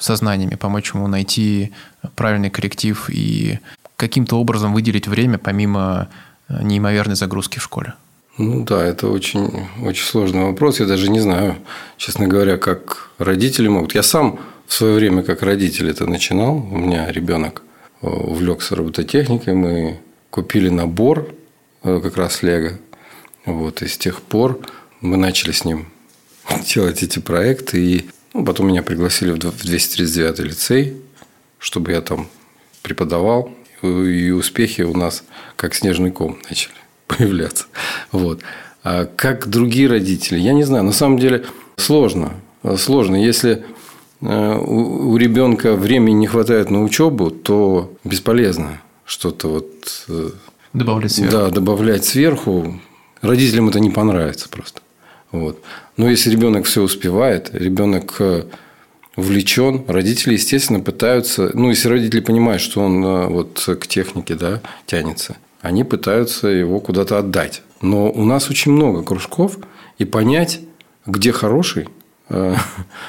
сознаниями, 0.00 0.54
помочь 0.54 0.94
ему 0.94 1.06
найти 1.06 1.72
правильный 2.16 2.48
коллектив 2.48 3.10
и 3.10 3.58
каким-то 3.96 4.36
образом 4.40 4.72
выделить 4.72 5.06
время 5.06 5.36
помимо 5.36 6.08
э, 6.48 6.62
неимоверной 6.62 7.16
загрузки 7.16 7.58
в 7.58 7.62
школе. 7.62 7.92
Ну 8.38 8.64
да, 8.64 8.86
это 8.86 9.08
очень, 9.08 9.66
очень 9.82 10.04
сложный 10.04 10.44
вопрос. 10.44 10.80
Я 10.80 10.86
даже 10.86 11.10
не 11.10 11.20
знаю, 11.20 11.56
честно 11.98 12.26
говоря, 12.26 12.56
как 12.56 13.10
родители 13.18 13.68
могут. 13.68 13.94
Я 13.94 14.02
сам 14.02 14.38
в 14.66 14.72
свое 14.72 14.94
время 14.94 15.22
как 15.22 15.42
родитель 15.42 15.90
это 15.90 16.06
начинал. 16.06 16.56
У 16.56 16.78
меня 16.78 17.10
ребенок 17.10 17.62
увлекся 18.00 18.76
робототехникой, 18.76 19.54
мы 19.54 20.00
купили 20.30 20.68
набор 20.68 21.34
э, 21.82 22.00
как 22.02 22.16
раз 22.16 22.42
Лего. 22.42 22.78
Вот, 23.44 23.82
и 23.82 23.88
с 23.88 23.96
тех 23.96 24.20
пор 24.22 24.60
мы 25.00 25.16
начали 25.16 25.52
с 25.52 25.64
ним 25.64 25.88
делать 26.66 27.02
эти 27.02 27.18
проекты. 27.18 27.80
И 27.80 28.10
ну, 28.34 28.44
потом 28.44 28.68
меня 28.68 28.82
пригласили 28.82 29.30
в 29.30 29.38
239 29.38 30.38
лицей, 30.40 30.96
чтобы 31.58 31.92
я 31.92 32.00
там 32.00 32.28
преподавал. 32.82 33.50
И 33.82 34.30
успехи 34.30 34.82
у 34.82 34.96
нас 34.96 35.24
как 35.56 35.74
снежный 35.74 36.10
ком 36.10 36.38
начали 36.48 36.74
появляться. 37.06 37.66
Вот. 38.12 38.42
А 38.82 39.06
как 39.06 39.48
другие 39.48 39.88
родители, 39.88 40.38
я 40.38 40.52
не 40.52 40.64
знаю. 40.64 40.84
На 40.84 40.92
самом 40.92 41.18
деле 41.18 41.46
сложно. 41.76 42.34
Сложно. 42.76 43.16
Если 43.16 43.64
Э, 44.20 44.58
у 44.58 45.16
ребенка 45.16 45.74
времени 45.74 46.14
не 46.14 46.26
хватает 46.26 46.70
на 46.70 46.82
учебу, 46.82 47.30
то 47.30 47.92
бесполезно 48.04 48.80
что-то 49.04 49.48
вот 49.48 50.04
э, 50.08 50.30
добавлять 50.72 51.12
сверху. 51.12 51.32
Да, 51.32 51.50
добавлять 51.50 52.04
сверху. 52.04 52.80
Родителям 53.22 53.68
это 53.68 53.80
не 53.80 53.90
понравится 53.90 54.48
просто. 54.48 54.80
Вот. 55.30 55.60
Но 55.96 56.08
если 56.08 56.30
ребенок 56.30 56.66
все 56.66 56.82
успевает, 56.82 57.50
ребенок 57.52 58.16
э, 58.20 58.44
увлечен, 59.16 59.84
родители, 59.86 60.34
естественно, 60.34 60.80
пытаются, 60.80 61.50
ну, 61.54 61.70
если 61.70 61.88
родители 61.88 62.20
понимают, 62.20 62.62
что 62.62 62.80
он 62.80 63.02
вот 63.28 63.68
к 63.80 63.86
технике 63.86 64.34
да, 64.34 64.60
тянется, 64.86 65.36
они 65.60 65.84
пытаются 65.84 66.48
его 66.48 66.80
куда-то 66.80 67.18
отдать. 67.18 67.62
Но 67.82 68.10
у 68.10 68.24
нас 68.24 68.48
очень 68.50 68.72
много 68.72 69.02
кружков, 69.02 69.58
и 69.98 70.04
понять, 70.04 70.60
где 71.06 71.32
хороший, 71.32 71.88
ну, 72.30 72.56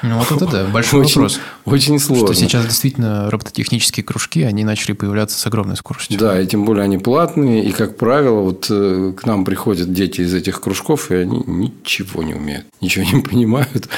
вот 0.02 0.32
это 0.32 0.48
да, 0.48 0.64
большой 0.66 1.02
очень, 1.02 1.16
вопрос. 1.16 1.40
Очень 1.66 2.00
сложно. 2.00 2.28
Что 2.28 2.36
сейчас 2.36 2.66
действительно 2.66 3.30
робототехнические 3.30 4.04
кружки, 4.04 4.44
они 4.44 4.64
начали 4.64 4.94
появляться 4.94 5.38
с 5.38 5.46
огромной 5.46 5.76
скоростью. 5.76 6.18
Да, 6.18 6.40
и 6.40 6.48
тем 6.48 6.64
более 6.64 6.86
они 6.86 6.98
платные, 6.98 7.66
и, 7.66 7.72
как 7.72 7.98
правило, 7.98 8.40
вот 8.40 8.68
э, 8.70 9.14
к 9.18 9.26
нам 9.26 9.44
приходят 9.44 9.92
дети 9.92 10.22
из 10.22 10.34
этих 10.34 10.62
кружков, 10.62 11.12
и 11.12 11.16
они 11.16 11.44
ничего 11.46 12.24
не 12.24 12.34
умеют, 12.34 12.68
ничего 12.80 13.04
не 13.04 13.22
понимают. 13.30 13.90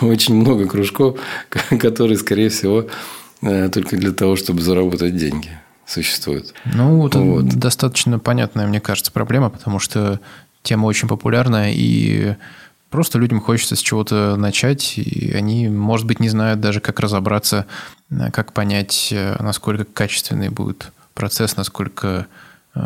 Очень 0.00 0.36
много 0.36 0.66
кружков, 0.66 1.18
которые, 1.80 2.16
скорее 2.16 2.48
всего, 2.48 2.86
э, 3.42 3.68
только 3.70 3.96
для 3.96 4.12
того, 4.12 4.36
чтобы 4.36 4.62
заработать 4.62 5.16
деньги 5.16 5.50
существуют. 5.84 6.54
Ну, 6.64 7.08
это 7.08 7.18
вот. 7.18 7.46
достаточно 7.46 8.20
понятная, 8.20 8.68
мне 8.68 8.80
кажется, 8.80 9.10
проблема, 9.10 9.50
потому 9.50 9.80
что 9.80 10.20
тема 10.62 10.86
очень 10.86 11.08
популярная, 11.08 11.72
и 11.74 12.36
Просто 12.90 13.20
людям 13.20 13.40
хочется 13.40 13.76
с 13.76 13.80
чего-то 13.80 14.34
начать, 14.36 14.98
и 14.98 15.32
они, 15.32 15.68
может 15.68 16.06
быть, 16.06 16.18
не 16.18 16.28
знают 16.28 16.60
даже, 16.60 16.80
как 16.80 16.98
разобраться, 16.98 17.66
э, 18.10 18.32
как 18.32 18.52
понять, 18.52 19.10
э, 19.12 19.40
насколько 19.40 19.84
качественный 19.84 20.48
будет 20.48 20.90
процесс, 21.14 21.56
насколько 21.56 22.26
э, 22.74 22.80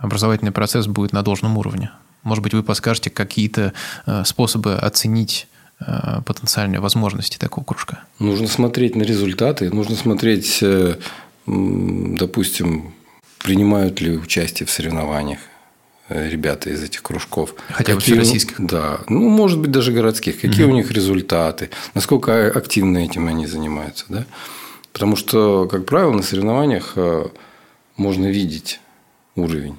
образовательный 0.00 0.50
процесс 0.50 0.88
будет 0.88 1.12
на 1.12 1.22
должном 1.22 1.56
уровне. 1.58 1.92
Может 2.24 2.42
быть, 2.42 2.54
вы 2.54 2.64
подскажете 2.64 3.08
какие-то 3.08 3.72
способы 4.24 4.74
оценить 4.74 5.46
потенциальные 5.78 6.80
возможности 6.80 7.36
такого 7.36 7.64
кружка? 7.64 8.00
Нужно 8.18 8.48
смотреть 8.48 8.96
на 8.96 9.04
результаты, 9.04 9.70
нужно 9.70 9.94
смотреть, 9.94 10.64
допустим, 11.46 12.94
принимают 13.38 14.00
ли 14.00 14.18
участие 14.18 14.66
в 14.66 14.72
соревнованиях, 14.72 15.38
ребята 16.08 16.70
из 16.70 16.82
этих 16.82 17.02
кружков. 17.02 17.54
Хотя 17.68 17.94
бы 17.94 18.00
всероссийских? 18.00 18.56
Да. 18.58 19.00
Ну, 19.08 19.28
может 19.28 19.58
быть, 19.58 19.70
даже 19.70 19.92
городских. 19.92 20.40
Какие 20.40 20.64
угу. 20.64 20.72
у 20.72 20.76
них 20.76 20.90
результаты? 20.92 21.70
Насколько 21.94 22.48
активно 22.48 22.98
этим 22.98 23.26
они 23.26 23.46
занимаются? 23.46 24.04
Да? 24.08 24.26
Потому 24.92 25.16
что, 25.16 25.66
как 25.66 25.84
правило, 25.84 26.12
на 26.12 26.22
соревнованиях 26.22 26.92
э, 26.96 27.26
можно 27.96 28.26
видеть 28.26 28.80
уровень. 29.34 29.76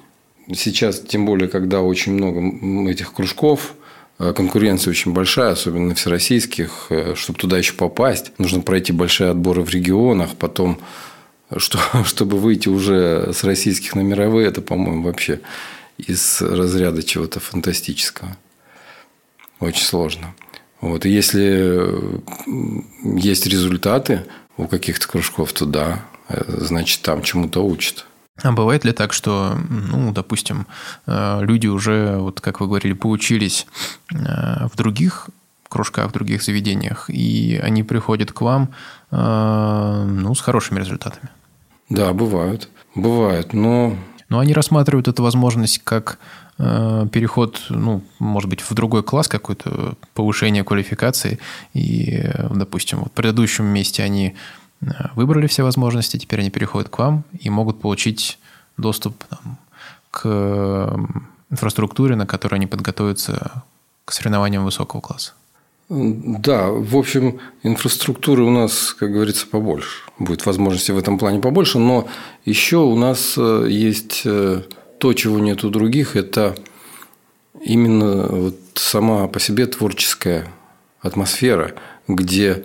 Сейчас, 0.54 1.00
тем 1.00 1.26
более, 1.26 1.48
когда 1.48 1.80
очень 1.80 2.12
много 2.12 2.90
этих 2.90 3.12
кружков, 3.14 3.74
э, 4.18 4.32
конкуренция 4.34 4.90
очень 4.90 5.12
большая, 5.12 5.52
особенно 5.52 5.94
всероссийских. 5.94 6.90
Чтобы 7.14 7.38
туда 7.38 7.58
еще 7.58 7.72
попасть, 7.72 8.32
нужно 8.38 8.60
пройти 8.60 8.92
большие 8.92 9.30
отборы 9.30 9.62
в 9.62 9.70
регионах, 9.70 10.36
потом, 10.38 10.78
что, 11.56 11.78
чтобы 12.04 12.38
выйти 12.38 12.68
уже 12.68 13.32
с 13.32 13.44
российских 13.44 13.94
на 13.94 14.00
мировые, 14.00 14.48
это, 14.48 14.60
по-моему, 14.60 15.04
вообще 15.04 15.40
из 15.98 16.40
разряда 16.40 17.02
чего-то 17.02 17.40
фантастического. 17.40 18.36
Очень 19.60 19.84
сложно. 19.84 20.34
Вот. 20.80 21.04
И 21.04 21.10
если 21.10 21.82
есть 23.02 23.46
результаты 23.46 24.26
у 24.56 24.66
каких-то 24.66 25.08
кружков, 25.08 25.52
то 25.52 25.66
да, 25.66 26.04
значит, 26.28 27.02
там 27.02 27.22
чему-то 27.22 27.64
учат. 27.64 28.06
А 28.42 28.52
бывает 28.52 28.84
ли 28.84 28.92
так, 28.92 29.12
что, 29.12 29.58
ну, 29.68 30.12
допустим, 30.12 30.66
э, 31.06 31.40
люди 31.42 31.66
уже, 31.66 32.18
вот 32.18 32.40
как 32.40 32.60
вы 32.60 32.68
говорили, 32.68 32.92
поучились 32.92 33.66
э, 34.12 34.68
в 34.72 34.76
других 34.76 35.28
кружках, 35.68 36.10
в 36.10 36.12
других 36.12 36.42
заведениях, 36.42 37.10
и 37.10 37.60
они 37.62 37.82
приходят 37.82 38.30
к 38.30 38.40
вам, 38.40 38.72
э, 39.10 40.04
ну, 40.06 40.34
с 40.34 40.40
хорошими 40.40 40.78
результатами? 40.78 41.30
Да, 41.88 42.12
бывают. 42.12 42.68
Бывают, 42.94 43.52
но 43.52 43.96
но 44.28 44.38
они 44.38 44.52
рассматривают 44.52 45.08
эту 45.08 45.22
возможность 45.22 45.80
как 45.84 46.18
э, 46.58 47.06
переход, 47.12 47.62
ну, 47.70 48.02
может 48.18 48.50
быть, 48.50 48.60
в 48.60 48.72
другой 48.74 49.02
класс 49.02 49.28
какой-то, 49.28 49.96
повышение 50.14 50.64
квалификации. 50.64 51.38
И, 51.72 52.30
допустим, 52.50 53.04
в 53.04 53.10
предыдущем 53.10 53.64
месте 53.64 54.02
они 54.02 54.34
э, 54.80 54.86
выбрали 55.14 55.46
все 55.46 55.62
возможности, 55.62 56.18
теперь 56.18 56.40
они 56.40 56.50
переходят 56.50 56.88
к 56.88 56.98
вам 56.98 57.24
и 57.38 57.48
могут 57.48 57.80
получить 57.80 58.38
доступ 58.76 59.24
там, 59.24 59.58
к 60.10 60.98
инфраструктуре, 61.50 62.16
на 62.16 62.26
которой 62.26 62.56
они 62.56 62.66
подготовятся 62.66 63.62
к 64.04 64.12
соревнованиям 64.12 64.64
высокого 64.64 65.00
класса. 65.00 65.32
Да, 65.88 66.70
в 66.70 66.96
общем, 66.96 67.40
инфраструктуры 67.62 68.42
у 68.42 68.50
нас, 68.50 68.92
как 68.92 69.10
говорится, 69.10 69.46
побольше. 69.46 70.02
Будет 70.18 70.44
возможности 70.44 70.92
в 70.92 70.98
этом 70.98 71.18
плане 71.18 71.40
побольше, 71.40 71.78
но 71.78 72.06
еще 72.44 72.76
у 72.76 72.94
нас 72.94 73.34
э, 73.38 73.66
есть 73.70 74.22
э, 74.26 74.62
то, 74.98 75.12
чего 75.14 75.38
нет 75.38 75.64
у 75.64 75.70
других, 75.70 76.14
это 76.14 76.54
именно 77.62 78.26
вот 78.26 78.56
сама 78.74 79.28
по 79.28 79.40
себе 79.40 79.66
творческая 79.66 80.48
атмосфера, 81.00 81.74
где 82.06 82.64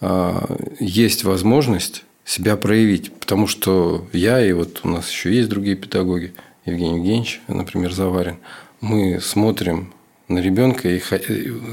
а, 0.00 0.56
есть 0.78 1.24
возможность 1.24 2.04
себя 2.24 2.56
проявить. 2.56 3.12
Потому 3.12 3.46
что 3.46 4.06
я 4.12 4.44
и 4.44 4.52
вот 4.52 4.80
у 4.84 4.88
нас 4.88 5.10
еще 5.10 5.34
есть 5.34 5.48
другие 5.48 5.76
педагоги, 5.76 6.34
Евгений 6.64 6.98
Евгеньевич, 6.98 7.40
например, 7.48 7.92
Заварин, 7.92 8.38
мы 8.80 9.20
смотрим 9.20 9.92
на 10.28 10.38
ребенка. 10.38 10.88
И 10.88 11.00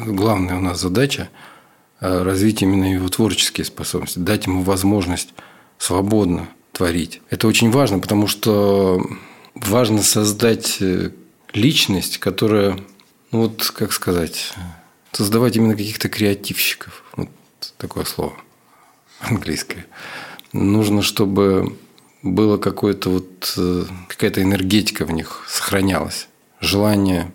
главная 0.08 0.58
у 0.58 0.62
нас 0.62 0.82
задача 0.82 1.30
э, 2.00 2.24
развить 2.24 2.62
именно 2.62 2.92
его 2.92 3.08
творческие 3.10 3.66
способности, 3.66 4.20
дать 4.20 4.46
ему 4.46 4.64
возможность 4.64 5.34
свободно 5.78 6.50
творить. 6.72 7.22
Это 7.30 7.48
очень 7.48 7.72
важно, 7.72 8.00
потому 8.00 8.28
что 8.28 9.06
важно 9.54 10.02
создать 10.02 10.78
э, 10.82 11.12
личность, 11.54 12.18
которая, 12.18 12.80
ну 13.32 13.42
вот 13.42 13.72
как 13.72 13.94
сказать, 13.94 14.54
создавать 15.12 15.56
именно 15.56 15.76
каких-то 15.76 16.10
креативщиков. 16.10 17.04
Вот 17.16 17.30
такое 17.78 18.04
слово 18.06 18.34
английское. 19.20 19.86
Нужно, 20.54 21.02
чтобы 21.02 21.78
было 22.22 22.58
какое-то 22.58 23.10
вот 23.10 23.54
э, 23.58 23.84
какая-то 24.08 24.42
энергетика 24.42 25.06
в 25.06 25.12
них 25.12 25.46
сохранялась, 25.48 26.28
желание 26.60 27.32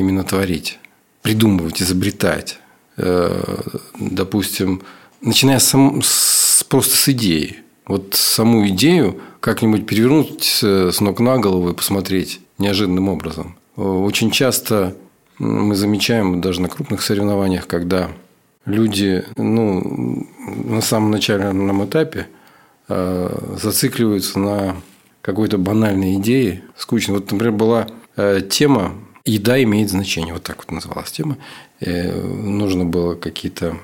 именно 0.00 0.24
творить, 0.24 0.78
придумывать, 1.22 1.80
изобретать. 1.80 2.58
Э, 2.96 3.60
допустим, 3.98 4.82
начиная 5.20 5.58
сам, 5.58 6.02
с, 6.02 6.64
просто 6.68 6.96
с 6.96 7.08
идеи. 7.10 7.58
Вот 7.86 8.14
саму 8.14 8.68
идею 8.68 9.20
как-нибудь 9.40 9.86
перевернуть 9.86 10.44
с 10.62 11.00
ног 11.00 11.20
на 11.20 11.38
голову 11.38 11.70
и 11.70 11.74
посмотреть 11.74 12.40
неожиданным 12.58 13.08
образом. 13.08 13.56
Очень 13.76 14.30
часто 14.30 14.94
мы 15.38 15.74
замечаем 15.74 16.40
даже 16.40 16.60
на 16.60 16.68
крупных 16.68 17.02
соревнованиях, 17.02 17.66
когда 17.66 18.10
люди 18.66 19.24
ну, 19.36 20.26
на 20.64 20.82
самом 20.82 21.10
начальном 21.10 21.84
этапе 21.84 22.28
э, 22.88 23.56
зацикливаются 23.60 24.38
на 24.38 24.76
какой-то 25.22 25.58
банальной 25.58 26.16
идее, 26.16 26.62
скучной. 26.76 27.16
Вот, 27.16 27.32
например, 27.32 27.54
была 27.54 27.86
э, 28.16 28.40
тема 28.48 28.92
Еда 29.24 29.62
имеет 29.62 29.90
значение, 29.90 30.34
вот 30.34 30.42
так 30.42 30.58
вот 30.58 30.70
называлась 30.70 31.12
тема. 31.12 31.36
И 31.80 31.86
нужно 31.86 32.84
было 32.84 33.14
какие-то 33.14 33.76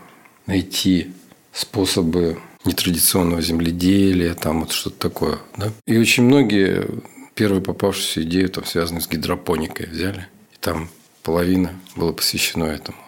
найти 0.47 1.13
способы 1.53 2.39
нетрадиционного 2.65 3.41
земледелия, 3.41 4.35
там 4.35 4.61
вот 4.61 4.73
что-то 4.73 4.99
такое. 4.99 5.39
Да? 5.57 5.73
И 5.87 5.97
очень 5.97 6.25
многие 6.25 6.87
первую 7.35 7.63
попавшуюся 7.63 8.23
идею, 8.23 8.49
там, 8.49 8.65
связанную 8.65 9.03
с 9.03 9.09
гидропоникой, 9.09 9.87
взяли. 9.87 10.27
И 10.53 10.57
там 10.61 10.89
половина 11.23 11.75
была 11.95 12.13
посвящена 12.13 12.65
этому. 12.65 12.99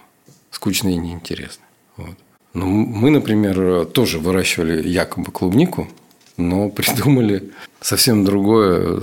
Скучно 0.50 0.88
и 0.88 0.96
неинтересно. 0.96 1.64
Вот. 1.96 2.16
Но 2.54 2.66
мы, 2.66 3.10
например, 3.10 3.86
тоже 3.86 4.18
выращивали 4.18 4.86
якобы 4.86 5.30
клубнику, 5.32 5.88
но 6.36 6.68
придумали 6.70 7.50
совсем 7.80 8.24
другое, 8.24 9.00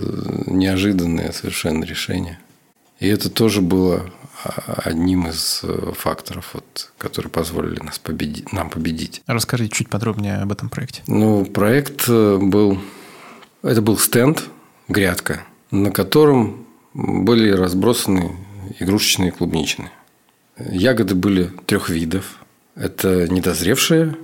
неожиданное 0.48 1.32
совершенно 1.32 1.84
решение. 1.84 2.40
И 3.00 3.08
это 3.08 3.30
тоже 3.30 3.62
было 3.62 4.10
а, 4.44 4.82
одним 4.86 5.28
из 5.28 5.62
э, 5.64 5.92
факторов, 5.98 6.52
вот, 6.54 6.92
которые 6.98 7.30
позволили 7.30 7.80
нас 7.82 8.00
победить, 8.00 8.54
нам 8.54 8.70
победить. 8.70 9.22
Расскажите 9.28 9.76
чуть 9.76 9.90
подробнее 9.90 10.38
об 10.38 10.52
этом 10.52 10.70
проекте. 10.70 11.02
Ну, 11.08 11.46
проект 11.46 12.06
э, 12.08 12.38
был... 12.38 12.80
Это 13.64 13.82
был 13.82 13.98
стенд, 13.98 14.44
грядка, 14.88 15.44
на 15.72 15.92
котором 15.92 16.68
были 16.94 17.50
разбросаны 17.50 18.36
игрушечные 18.80 19.32
клубничные. 19.32 19.92
Ягоды 20.58 21.16
были 21.16 21.52
трех 21.66 21.90
видов. 21.90 22.38
Это 22.76 23.28
недозревшая, 23.28 24.16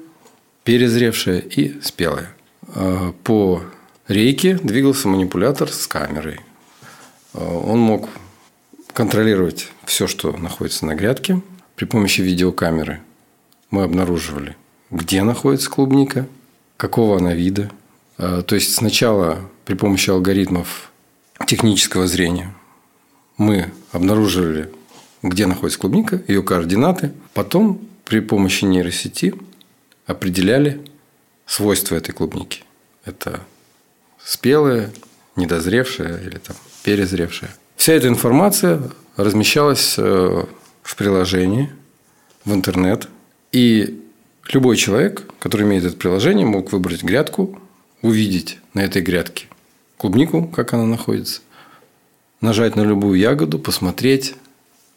перезревшая 0.63 1.39
и 1.39 1.81
спелая. 1.81 2.33
А, 2.67 3.13
по 3.23 3.63
рейке 4.07 4.55
двигался 4.55 5.07
манипулятор 5.07 5.69
с 5.69 5.87
камерой. 5.87 6.39
Он 7.33 7.79
мог 7.79 8.09
контролировать 8.93 9.71
все, 9.85 10.07
что 10.07 10.31
находится 10.35 10.85
на 10.85 10.95
грядке. 10.95 11.41
При 11.75 11.85
помощи 11.85 12.21
видеокамеры 12.21 13.01
мы 13.69 13.83
обнаруживали, 13.83 14.55
где 14.89 15.23
находится 15.23 15.69
клубника, 15.69 16.27
какого 16.77 17.17
она 17.17 17.33
вида. 17.33 17.71
А, 18.17 18.41
то 18.41 18.55
есть 18.55 18.75
сначала 18.75 19.39
при 19.65 19.75
помощи 19.75 20.09
алгоритмов 20.09 20.91
технического 21.47 22.07
зрения 22.07 22.53
мы 23.37 23.71
обнаруживали, 23.91 24.69
где 25.23 25.47
находится 25.47 25.79
клубника, 25.79 26.21
ее 26.27 26.43
координаты. 26.43 27.13
Потом 27.33 27.81
при 28.05 28.19
помощи 28.19 28.65
нейросети 28.65 29.33
определяли 30.05 30.81
свойства 31.45 31.95
этой 31.95 32.11
клубники. 32.11 32.63
Это 33.05 33.41
спелая, 34.23 34.91
недозревшая 35.35 36.21
или 36.21 36.37
там 36.37 36.55
перезревшая. 36.83 37.51
Вся 37.81 37.93
эта 37.93 38.09
информация 38.09 38.79
размещалась 39.17 39.95
э, 39.97 40.45
в 40.83 40.95
приложении, 40.95 41.71
в 42.45 42.53
интернет. 42.53 43.07
И 43.51 44.03
любой 44.53 44.77
человек, 44.77 45.23
который 45.39 45.65
имеет 45.65 45.85
это 45.85 45.97
приложение, 45.97 46.45
мог 46.45 46.71
выбрать 46.71 47.01
грядку, 47.01 47.59
увидеть 48.03 48.59
на 48.75 48.81
этой 48.81 49.01
грядке 49.01 49.47
клубнику, 49.97 50.43
как 50.43 50.73
она 50.73 50.85
находится, 50.85 51.41
нажать 52.39 52.75
на 52.75 52.81
любую 52.81 53.17
ягоду, 53.17 53.57
посмотреть, 53.57 54.35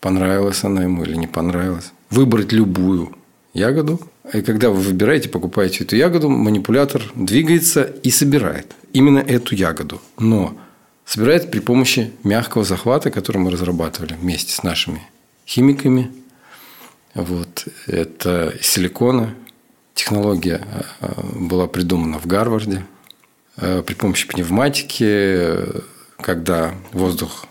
понравилась 0.01 0.63
она 0.63 0.83
ему 0.83 1.05
или 1.05 1.17
не 1.17 1.27
понравилась. 1.27 1.91
Выбрать 2.11 2.53
любую 2.53 3.17
ягоду. 3.55 3.99
И 4.31 4.43
когда 4.43 4.69
вы 4.69 4.83
выбираете, 4.83 5.31
покупаете 5.31 5.85
эту 5.85 5.97
ягоду, 5.97 6.29
манипулятор 6.29 7.03
двигается 7.15 7.85
и 7.85 8.11
собирает 8.11 8.75
именно 8.93 9.21
эту 9.21 9.55
ягоду. 9.55 10.03
Но 10.19 10.55
собирает 11.05 11.51
при 11.51 11.61
помощи 11.61 12.13
мягкого 12.23 12.65
захвата, 12.65 13.11
который 13.11 13.39
мы 13.39 13.51
разрабатывали 13.51 14.15
вместе 14.15 14.53
с 14.53 14.63
нашими 14.63 15.03
химиками. 15.47 16.11
Вот. 17.15 17.67
Это 17.87 18.55
силикона. 18.61 19.35
Технология 19.95 20.67
э, 21.01 21.07
была 21.39 21.69
придумана 21.69 22.19
в 22.19 22.27
Гарварде. 22.27 22.85
Э, 23.57 23.83
при 23.87 23.95
помощи 23.95 24.27
пневматики, 24.27 25.59
когда 26.19 26.75
воздух 26.93 27.47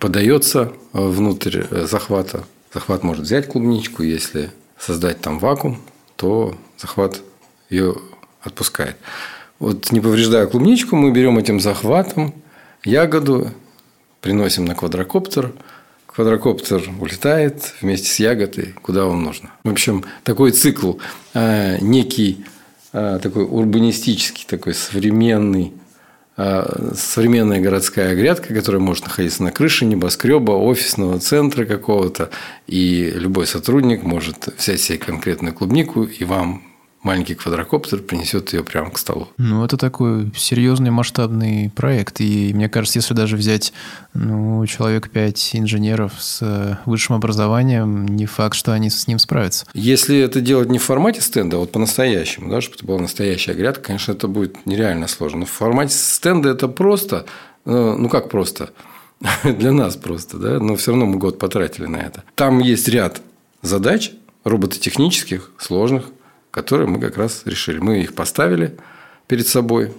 подается 0.00 0.72
внутрь 0.92 1.62
захвата, 1.86 2.44
захват 2.74 3.04
может 3.04 3.24
взять 3.24 3.48
клубничку, 3.48 4.02
если 4.02 4.50
создать 4.78 5.20
там 5.20 5.38
вакуум, 5.38 5.80
то 6.16 6.56
захват 6.76 7.22
ее 7.70 7.96
отпускает. 8.42 8.96
Вот 9.58 9.92
не 9.92 10.00
повреждая 10.00 10.46
клубничку, 10.46 10.96
мы 10.96 11.12
берем 11.12 11.38
этим 11.38 11.60
захватом 11.60 12.34
ягоду, 12.86 13.50
приносим 14.20 14.64
на 14.64 14.74
квадрокоптер. 14.74 15.52
Квадрокоптер 16.06 16.82
улетает 17.00 17.74
вместе 17.82 18.08
с 18.08 18.18
ягодой, 18.18 18.74
куда 18.80 19.04
вам 19.04 19.22
нужно. 19.22 19.50
В 19.64 19.70
общем, 19.70 20.04
такой 20.24 20.52
цикл, 20.52 20.94
э, 21.34 21.78
некий 21.80 22.44
э, 22.92 23.18
такой 23.22 23.44
урбанистический, 23.44 24.46
такой 24.48 24.72
современный, 24.72 25.74
э, 26.38 26.92
современная 26.96 27.60
городская 27.60 28.14
грядка, 28.14 28.54
которая 28.54 28.80
может 28.80 29.04
находиться 29.04 29.42
на 29.42 29.50
крыше 29.50 29.84
небоскреба, 29.84 30.52
офисного 30.52 31.20
центра 31.20 31.66
какого-то, 31.66 32.30
и 32.66 33.12
любой 33.14 33.46
сотрудник 33.46 34.02
может 34.02 34.48
взять 34.56 34.80
себе 34.80 34.96
конкретную 34.96 35.54
клубнику 35.54 36.04
и 36.04 36.24
вам 36.24 36.62
маленький 37.06 37.36
квадрокоптер 37.36 38.00
принесет 38.00 38.52
ее 38.52 38.64
прямо 38.64 38.90
к 38.90 38.98
столу. 38.98 39.28
Ну, 39.38 39.64
это 39.64 39.76
такой 39.76 40.32
серьезный 40.36 40.90
масштабный 40.90 41.70
проект. 41.70 42.20
И 42.20 42.52
мне 42.52 42.68
кажется, 42.68 42.98
если 42.98 43.14
даже 43.14 43.36
взять 43.36 43.72
ну, 44.12 44.66
человек 44.66 45.08
пять 45.08 45.50
инженеров 45.54 46.12
с 46.18 46.40
э, 46.42 46.78
высшим 46.84 47.14
образованием, 47.14 48.06
не 48.08 48.26
факт, 48.26 48.56
что 48.56 48.72
они 48.72 48.90
с 48.90 49.06
ним 49.06 49.20
справятся. 49.20 49.66
Если 49.72 50.18
это 50.18 50.40
делать 50.40 50.68
не 50.68 50.78
в 50.78 50.82
формате 50.82 51.20
стенда, 51.20 51.56
а 51.56 51.60
вот 51.60 51.70
по-настоящему, 51.70 52.50
да, 52.50 52.60
чтобы 52.60 52.76
это 52.76 52.86
была 52.86 52.98
настоящая 52.98 53.54
грядка, 53.54 53.84
конечно, 53.84 54.10
это 54.10 54.26
будет 54.26 54.66
нереально 54.66 55.06
сложно. 55.06 55.40
Но 55.40 55.46
в 55.46 55.50
формате 55.50 55.94
стенда 55.94 56.48
это 56.50 56.66
просто, 56.66 57.24
э, 57.64 57.96
ну 57.98 58.08
как 58.08 58.28
просто, 58.30 58.70
для 59.44 59.70
нас 59.70 59.94
просто, 59.94 60.38
да, 60.38 60.58
но 60.58 60.74
все 60.74 60.90
равно 60.90 61.06
мы 61.06 61.18
год 61.18 61.38
потратили 61.38 61.86
на 61.86 61.98
это. 61.98 62.24
Там 62.34 62.58
есть 62.58 62.88
ряд 62.88 63.22
задач 63.62 64.10
робототехнических, 64.42 65.52
сложных, 65.58 66.10
которые 66.56 66.88
мы 66.88 66.98
как 66.98 67.18
раз 67.18 67.42
решили. 67.44 67.78
Мы 67.78 68.00
их 68.00 68.14
поставили 68.14 68.78
перед 69.26 69.46
собой 69.46 69.92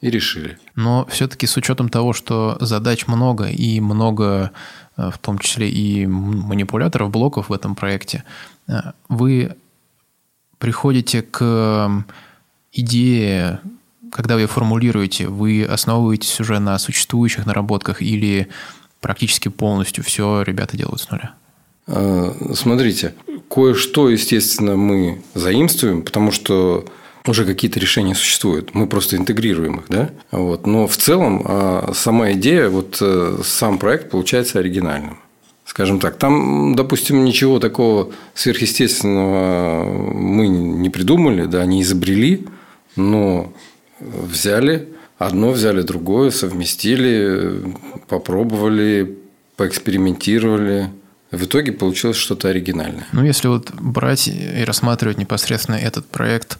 и 0.00 0.08
решили. 0.08 0.56
Но 0.76 1.04
все-таки 1.10 1.48
с 1.48 1.56
учетом 1.56 1.88
того, 1.88 2.12
что 2.12 2.56
задач 2.60 3.08
много 3.08 3.46
и 3.46 3.80
много, 3.80 4.52
э, 4.96 5.10
в 5.12 5.18
том 5.18 5.38
числе 5.40 5.68
и 5.68 6.06
манипуляторов, 6.06 7.10
блоков 7.10 7.48
в 7.48 7.52
этом 7.52 7.74
проекте, 7.74 8.22
э, 8.68 8.92
вы 9.08 9.56
приходите 10.58 11.22
к 11.22 12.04
идее, 12.72 13.58
когда 14.12 14.36
вы 14.36 14.46
формулируете, 14.46 15.26
вы 15.26 15.64
основываетесь 15.64 16.38
уже 16.38 16.60
на 16.60 16.78
существующих 16.78 17.46
наработках 17.46 18.00
или 18.00 18.48
практически 19.00 19.48
полностью 19.48 20.04
все 20.04 20.42
ребята 20.42 20.76
делают 20.76 21.00
с 21.00 21.10
нуля? 21.10 21.34
Э, 21.88 22.32
смотрите, 22.54 23.14
кое-что, 23.48 24.08
естественно, 24.08 24.76
мы 24.76 25.22
заимствуем, 25.34 26.02
потому 26.02 26.32
что 26.32 26.84
уже 27.26 27.44
какие-то 27.44 27.80
решения 27.80 28.14
существуют. 28.14 28.74
Мы 28.74 28.86
просто 28.86 29.16
интегрируем 29.16 29.80
их, 29.80 29.84
да? 29.88 30.10
Вот. 30.30 30.66
Но 30.66 30.86
в 30.86 30.96
целом 30.96 31.42
а, 31.44 31.92
сама 31.94 32.32
идея, 32.32 32.68
вот 32.68 32.98
э, 33.00 33.38
сам 33.42 33.78
проект 33.78 34.10
получается 34.10 34.60
оригинальным. 34.60 35.18
Скажем 35.64 35.98
так, 35.98 36.16
там, 36.16 36.76
допустим, 36.76 37.24
ничего 37.24 37.58
такого 37.58 38.12
сверхъестественного 38.34 40.12
мы 40.14 40.46
не 40.46 40.88
придумали, 40.88 41.46
да, 41.46 41.66
не 41.66 41.82
изобрели, 41.82 42.46
но 42.94 43.52
взяли 43.98 44.88
одно, 45.18 45.50
взяли 45.50 45.82
другое, 45.82 46.30
совместили, 46.30 47.60
попробовали, 48.08 49.18
поэкспериментировали– 49.56 50.90
в 51.36 51.44
итоге 51.44 51.72
получилось 51.72 52.16
что-то 52.16 52.48
оригинальное. 52.48 53.06
Ну, 53.12 53.24
если 53.24 53.48
вот 53.48 53.70
брать 53.72 54.28
и 54.28 54.64
рассматривать 54.64 55.18
непосредственно 55.18 55.76
этот 55.76 56.06
проект, 56.06 56.58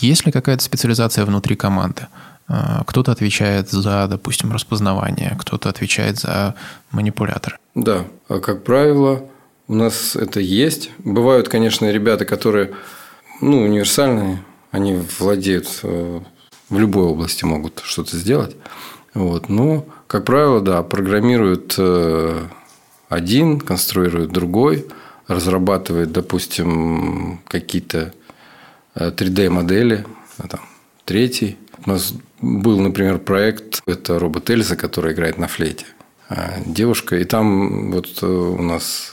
есть 0.00 0.26
ли 0.26 0.32
какая-то 0.32 0.62
специализация 0.62 1.24
внутри 1.24 1.56
команды? 1.56 2.06
А, 2.48 2.82
кто-то 2.84 3.12
отвечает 3.12 3.70
за, 3.70 4.06
допустим, 4.08 4.52
распознавание, 4.52 5.36
кто-то 5.40 5.68
отвечает 5.68 6.18
за 6.18 6.54
манипулятор. 6.90 7.58
Да, 7.74 8.06
а 8.28 8.40
как 8.40 8.64
правило, 8.64 9.24
у 9.68 9.74
нас 9.74 10.16
это 10.16 10.40
есть. 10.40 10.90
Бывают, 10.98 11.48
конечно, 11.48 11.90
ребята, 11.90 12.24
которые 12.24 12.72
ну, 13.40 13.62
универсальные, 13.62 14.42
они 14.72 15.00
владеют 15.18 15.80
э, 15.82 16.20
в 16.68 16.78
любой 16.78 17.04
области 17.04 17.44
могут 17.44 17.80
что-то 17.84 18.16
сделать. 18.16 18.56
Вот. 19.14 19.48
Но, 19.48 19.86
как 20.06 20.24
правило, 20.24 20.60
да, 20.60 20.82
программируют 20.82 21.74
э, 21.78 22.46
один, 23.10 23.60
конструирует 23.60 24.30
другой, 24.30 24.86
разрабатывает, 25.26 26.12
допустим, 26.12 27.40
какие-то 27.46 28.14
3D-модели, 28.94 29.98
э, 29.98 30.04
а 30.38 30.48
там, 30.48 30.60
третий. 31.04 31.58
У 31.84 31.90
нас 31.90 32.14
был, 32.40 32.80
например, 32.80 33.18
проект, 33.18 33.82
это 33.86 34.18
робот 34.18 34.48
Эльза, 34.48 34.76
который 34.76 35.12
играет 35.12 35.38
на 35.38 35.48
флейте. 35.48 35.86
А, 36.28 36.60
девушка, 36.64 37.16
и 37.16 37.24
там 37.24 37.90
вот 37.90 38.22
э, 38.22 38.26
у 38.26 38.62
нас 38.62 39.12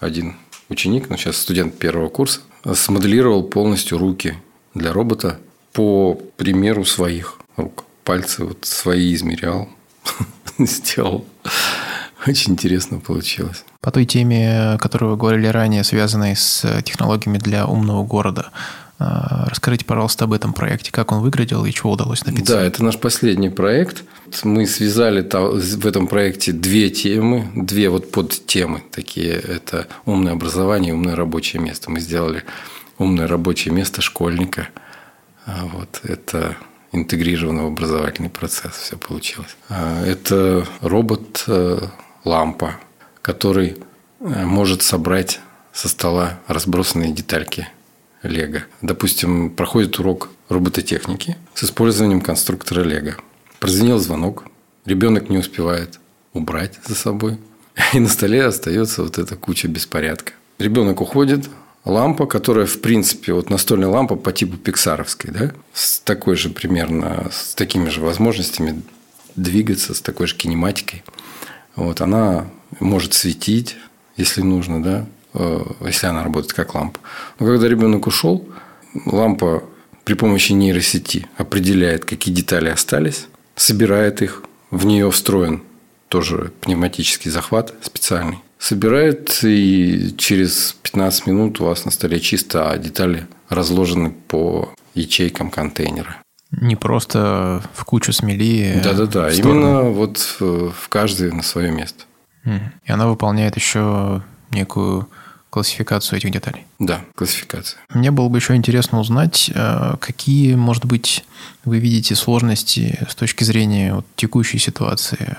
один 0.00 0.36
ученик, 0.70 1.10
ну 1.10 1.18
сейчас 1.18 1.36
студент 1.36 1.78
первого 1.78 2.08
курса, 2.08 2.40
смоделировал 2.72 3.42
полностью 3.42 3.98
руки 3.98 4.34
для 4.72 4.92
робота 4.92 5.38
по 5.74 6.14
примеру 6.36 6.86
своих 6.86 7.38
рук. 7.56 7.84
Пальцы 8.04 8.44
вот 8.44 8.64
свои 8.64 9.14
измерял, 9.14 9.68
сделал. 10.58 11.26
Очень 12.26 12.52
интересно 12.52 12.98
получилось. 12.98 13.64
По 13.80 13.90
той 13.90 14.04
теме, 14.04 14.74
о 14.74 14.78
которой 14.78 15.10
вы 15.10 15.16
говорили 15.16 15.46
ранее, 15.46 15.84
связанной 15.84 16.34
с 16.36 16.82
технологиями 16.82 17.38
для 17.38 17.66
умного 17.66 18.04
города, 18.04 18.50
а, 19.00 19.46
Расскажите, 19.48 19.84
пожалуйста, 19.84 20.24
об 20.24 20.32
этом 20.32 20.52
проекте, 20.52 20.90
как 20.90 21.12
он 21.12 21.20
выглядел 21.20 21.64
и 21.64 21.72
чего 21.72 21.92
удалось 21.92 22.22
добиться. 22.22 22.54
Да, 22.54 22.62
это 22.62 22.82
наш 22.82 22.98
последний 22.98 23.48
проект. 23.48 24.02
Мы 24.42 24.66
связали 24.66 25.20
в 25.22 25.86
этом 25.86 26.08
проекте 26.08 26.52
две 26.52 26.90
темы, 26.90 27.48
две 27.54 27.90
вот 27.90 28.10
подтемы 28.10 28.82
такие. 28.90 29.34
Это 29.34 29.86
умное 30.04 30.32
образование 30.32 30.90
и 30.90 30.94
умное 30.94 31.14
рабочее 31.14 31.62
место. 31.62 31.90
Мы 31.90 32.00
сделали 32.00 32.42
умное 32.98 33.28
рабочее 33.28 33.72
место 33.72 34.02
школьника. 34.02 34.68
А 35.46 35.66
вот 35.66 36.00
это 36.02 36.56
интегрированный 36.90 37.68
образовательный 37.68 38.30
процесс 38.30 38.72
все 38.72 38.96
получилось. 38.96 39.56
А, 39.68 40.04
это 40.04 40.66
робот 40.80 41.44
э, 41.46 41.78
лампа, 42.28 42.76
который 43.22 43.76
э, 44.20 44.44
может 44.44 44.82
собрать 44.82 45.40
со 45.72 45.88
стола 45.88 46.38
разбросанные 46.46 47.12
детальки 47.12 47.68
Лего. 48.22 48.64
Допустим, 48.82 49.50
проходит 49.50 49.98
урок 49.98 50.28
робототехники 50.48 51.36
с 51.54 51.64
использованием 51.64 52.20
конструктора 52.20 52.82
Лего. 52.82 53.14
Прозвенел 53.60 53.98
звонок, 53.98 54.44
ребенок 54.84 55.30
не 55.30 55.38
успевает 55.38 55.98
убрать 56.32 56.78
за 56.84 56.94
собой, 56.94 57.38
и 57.94 58.00
на 58.00 58.08
столе 58.08 58.44
остается 58.44 59.02
вот 59.02 59.18
эта 59.18 59.36
куча 59.36 59.68
беспорядка. 59.68 60.32
Ребенок 60.58 61.00
уходит, 61.00 61.48
лампа, 61.84 62.26
которая, 62.26 62.66
в 62.66 62.80
принципе, 62.80 63.32
вот 63.32 63.50
настольная 63.50 63.88
лампа 63.88 64.16
по 64.16 64.32
типу 64.32 64.56
пиксаровской, 64.56 65.30
да, 65.30 65.52
с 65.72 66.00
такой 66.00 66.36
же 66.36 66.50
примерно, 66.50 67.28
с 67.30 67.54
такими 67.54 67.88
же 67.88 68.00
возможностями 68.00 68.82
двигаться, 69.36 69.94
с 69.94 70.00
такой 70.00 70.26
же 70.26 70.34
кинематикой– 70.34 71.04
вот, 71.78 72.00
она 72.00 72.46
может 72.80 73.14
светить, 73.14 73.76
если 74.16 74.42
нужно, 74.42 74.82
да, 74.82 75.06
э, 75.34 75.60
если 75.86 76.08
она 76.08 76.24
работает 76.24 76.52
как 76.52 76.74
лампа. 76.74 76.98
Но 77.38 77.46
когда 77.46 77.68
ребенок 77.68 78.06
ушел, 78.06 78.48
лампа 79.06 79.62
при 80.04 80.14
помощи 80.14 80.52
нейросети 80.52 81.26
определяет, 81.36 82.04
какие 82.04 82.34
детали 82.34 82.68
остались, 82.68 83.28
собирает 83.54 84.22
их, 84.22 84.42
в 84.70 84.86
нее 84.86 85.10
встроен 85.10 85.62
тоже 86.08 86.52
пневматический 86.60 87.30
захват 87.30 87.74
специальный. 87.82 88.38
Собирает, 88.58 89.38
и 89.44 90.14
через 90.18 90.74
15 90.82 91.26
минут 91.26 91.60
у 91.60 91.66
вас 91.66 91.84
на 91.84 91.92
столе 91.92 92.18
чисто, 92.18 92.70
а 92.70 92.76
детали 92.76 93.28
разложены 93.48 94.10
по 94.10 94.74
ячейкам 94.94 95.50
контейнера. 95.50 96.16
Не 96.50 96.76
просто 96.76 97.62
в 97.74 97.84
кучу 97.84 98.12
смели. 98.12 98.80
Да-да-да, 98.82 99.30
именно 99.30 99.82
вот 99.82 100.18
в 100.40 100.88
каждый 100.88 101.32
на 101.32 101.42
свое 101.42 101.70
место. 101.70 102.04
И 102.44 102.90
она 102.90 103.06
выполняет 103.08 103.56
еще 103.56 104.22
некую 104.50 105.08
классификацию 105.50 106.18
этих 106.18 106.30
деталей. 106.30 106.66
Да, 106.78 107.00
классификация. 107.14 107.80
Мне 107.90 108.10
было 108.10 108.28
бы 108.28 108.38
еще 108.38 108.54
интересно 108.54 109.00
узнать, 109.00 109.50
э, 109.54 109.94
какие, 110.00 110.54
может 110.54 110.84
быть, 110.84 111.24
вы 111.64 111.78
видите 111.78 112.14
сложности 112.14 112.98
с 113.08 113.14
точки 113.14 113.44
зрения 113.44 113.94
вот 113.94 114.06
текущей 114.14 114.58
ситуации. 114.58 115.36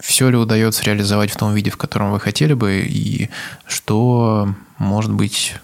Все 0.00 0.28
ли 0.30 0.36
удается 0.36 0.84
реализовать 0.84 1.30
в 1.30 1.36
том 1.36 1.54
виде, 1.54 1.70
в 1.70 1.76
котором 1.76 2.12
вы 2.12 2.18
хотели 2.18 2.54
бы, 2.54 2.84
и 2.84 3.28
что, 3.66 4.54
может 4.78 5.12
быть, 5.12 5.54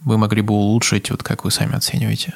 вы 0.00 0.18
могли 0.18 0.42
бы 0.42 0.54
улучшить, 0.54 1.10
вот 1.10 1.22
как 1.22 1.44
вы 1.44 1.50
сами 1.50 1.74
оцениваете? 1.74 2.34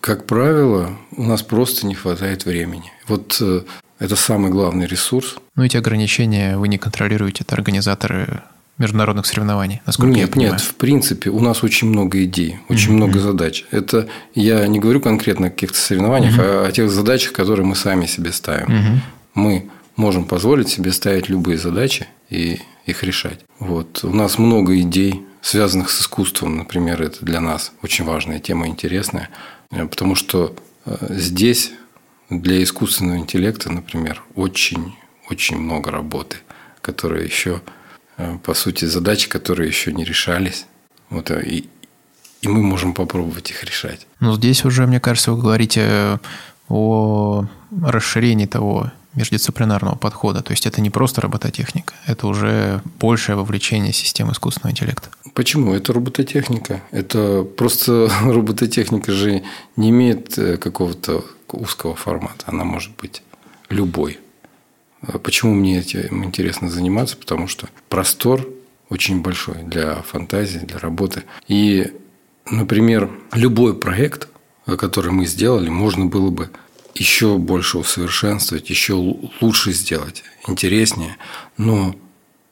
Как 0.00 0.26
правило, 0.26 0.90
у 1.16 1.22
нас 1.22 1.42
просто 1.42 1.86
не 1.86 1.94
хватает 1.94 2.44
времени. 2.44 2.92
Вот 3.08 3.38
э, 3.40 3.62
это 3.98 4.16
самый 4.16 4.50
главный 4.50 4.86
ресурс. 4.86 5.36
Ну, 5.56 5.64
эти 5.64 5.76
ограничения 5.76 6.58
вы 6.58 6.68
не 6.68 6.78
контролируете, 6.78 7.44
это 7.44 7.54
организаторы 7.54 8.42
международных 8.76 9.24
соревнований, 9.24 9.80
насколько 9.86 10.14
нет, 10.14 10.26
я 10.28 10.32
понимаю. 10.32 10.52
Нет, 10.54 10.60
в 10.60 10.74
принципе, 10.74 11.30
у 11.30 11.40
нас 11.40 11.62
очень 11.62 11.88
много 11.88 12.22
идей, 12.24 12.58
очень 12.68 12.90
mm-hmm. 12.90 12.96
много 12.96 13.20
задач. 13.20 13.64
Это 13.70 14.08
я 14.34 14.66
не 14.66 14.80
говорю 14.80 15.00
конкретно 15.00 15.46
о 15.46 15.50
каких-то 15.50 15.78
соревнованиях, 15.78 16.36
mm-hmm. 16.36 16.64
а 16.64 16.66
о 16.66 16.72
тех 16.72 16.90
задачах, 16.90 17.32
которые 17.32 17.64
мы 17.64 17.76
сами 17.76 18.06
себе 18.06 18.32
ставим. 18.32 18.66
Mm-hmm. 18.66 18.98
Мы 19.34 19.70
можем 19.96 20.24
позволить 20.24 20.68
себе 20.68 20.92
ставить 20.92 21.28
любые 21.28 21.56
задачи 21.56 22.08
и 22.30 22.60
их 22.84 23.02
решать. 23.04 23.40
Вот. 23.60 24.00
У 24.02 24.10
нас 24.10 24.38
много 24.38 24.78
идей, 24.80 25.22
связанных 25.44 25.90
с 25.90 26.00
искусством, 26.00 26.56
например, 26.56 27.02
это 27.02 27.24
для 27.24 27.40
нас 27.40 27.72
очень 27.82 28.04
важная 28.04 28.40
тема, 28.40 28.66
интересная, 28.66 29.28
э, 29.70 29.86
потому 29.86 30.14
что 30.14 30.56
э, 30.86 30.96
здесь 31.10 31.72
для 32.30 32.62
искусственного 32.62 33.18
интеллекта, 33.18 33.70
например, 33.70 34.22
очень, 34.34 34.96
очень 35.28 35.58
много 35.58 35.90
работы, 35.90 36.38
которые 36.80 37.26
еще 37.26 37.60
Э, 38.16 38.38
по 38.42 38.54
сути, 38.54 38.84
задачи, 38.84 39.28
которые 39.28 39.68
еще 39.68 39.92
не 39.92 40.04
решались. 40.04 40.66
Вот, 41.10 41.30
и, 41.30 41.68
и 42.42 42.48
мы 42.48 42.62
можем 42.62 42.94
попробовать 42.94 43.50
их 43.50 43.64
решать. 43.64 44.06
Ну, 44.20 44.34
здесь 44.34 44.64
уже, 44.64 44.86
мне 44.86 45.00
кажется, 45.00 45.32
вы 45.32 45.40
говорите 45.40 46.20
о 46.68 47.46
расширении 47.82 48.46
того 48.46 48.90
междисциплинарного 49.14 49.96
подхода. 49.96 50.42
То 50.42 50.52
есть 50.52 50.66
это 50.66 50.80
не 50.80 50.90
просто 50.90 51.20
робототехника, 51.20 51.94
это 52.06 52.26
уже 52.26 52.82
большее 52.98 53.36
вовлечение 53.36 53.92
системы 53.92 54.32
искусственного 54.32 54.72
интеллекта. 54.72 55.10
Почему? 55.34 55.74
Это 55.74 55.92
робототехника. 55.92 56.82
Это 56.90 57.42
просто 57.42 58.10
робототехника 58.24 59.12
же 59.12 59.42
не 59.76 59.90
имеет 59.90 60.38
э, 60.38 60.56
какого-то 60.56 61.24
узкого 61.50 61.94
формата. 61.94 62.44
Она 62.46 62.64
может 62.64 62.96
быть 62.96 63.22
любой. 63.68 64.18
А 65.02 65.18
почему 65.18 65.54
мне 65.54 65.78
этим 65.78 66.24
интересно 66.24 66.70
заниматься? 66.70 67.16
Потому 67.16 67.46
что 67.46 67.68
простор 67.88 68.48
очень 68.88 69.22
большой 69.22 69.62
для 69.62 69.96
фантазии, 70.02 70.58
для 70.58 70.78
работы. 70.78 71.24
И, 71.48 71.92
например, 72.50 73.10
любой 73.32 73.76
проект, 73.76 74.28
который 74.66 75.12
мы 75.12 75.26
сделали, 75.26 75.68
можно 75.68 76.06
было 76.06 76.30
бы 76.30 76.50
еще 76.94 77.38
больше 77.38 77.78
усовершенствовать, 77.78 78.70
еще 78.70 78.94
лучше 79.40 79.72
сделать, 79.72 80.22
интереснее. 80.46 81.16
Но 81.56 81.94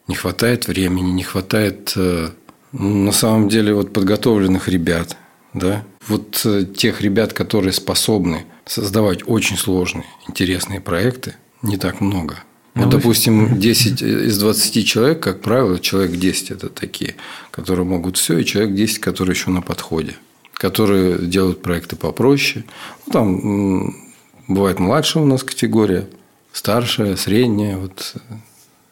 не 0.09 0.15
хватает 0.15 0.67
времени, 0.67 1.11
не 1.11 1.23
хватает 1.23 1.93
э, 1.97 2.31
на 2.73 3.13
самом 3.13 3.49
деле 3.49 3.75
вот 3.75 3.93
подготовленных 3.93 4.69
ребят, 4.69 5.17
да, 5.55 5.85
вот 6.09 6.43
э, 6.45 6.65
тех 6.65 7.01
ребят, 7.01 7.33
которые 7.33 7.73
способны 7.73 8.45
создавать 8.67 9.21
очень 9.27 9.57
сложные, 9.57 10.07
интересные 10.29 10.81
проекты, 10.81 11.37
не 11.63 11.77
так 11.77 12.01
много. 12.01 12.39
Ну, 12.75 12.89
допустим, 12.89 13.59
10 13.61 14.03
из 14.03 14.39
20 14.39 14.87
человек, 14.87 15.21
как 15.21 15.41
правило, 15.41 15.79
человек 15.79 16.13
10– 16.13 16.51
это 16.53 16.69
такие, 16.69 17.17
которые 17.51 17.85
могут 17.85 18.17
все, 18.17 18.39
и 18.39 18.45
человек 18.45 18.75
10, 18.75 18.99
которые 18.99 19.35
еще 19.35 19.51
на 19.51 19.63
подходе, 19.63 20.17
которые 20.55 21.19
делают 21.19 21.63
проекты 21.63 21.97
попроще. 21.97 22.65
Ну, 23.07 23.13
там 23.13 24.02
бывает 24.49 24.79
младшая 24.79 25.23
у 25.23 25.27
нас 25.27 25.43
категория, 25.43 26.09
старшая, 26.53 27.17
средняя, 27.17 27.77
вот 27.77 28.15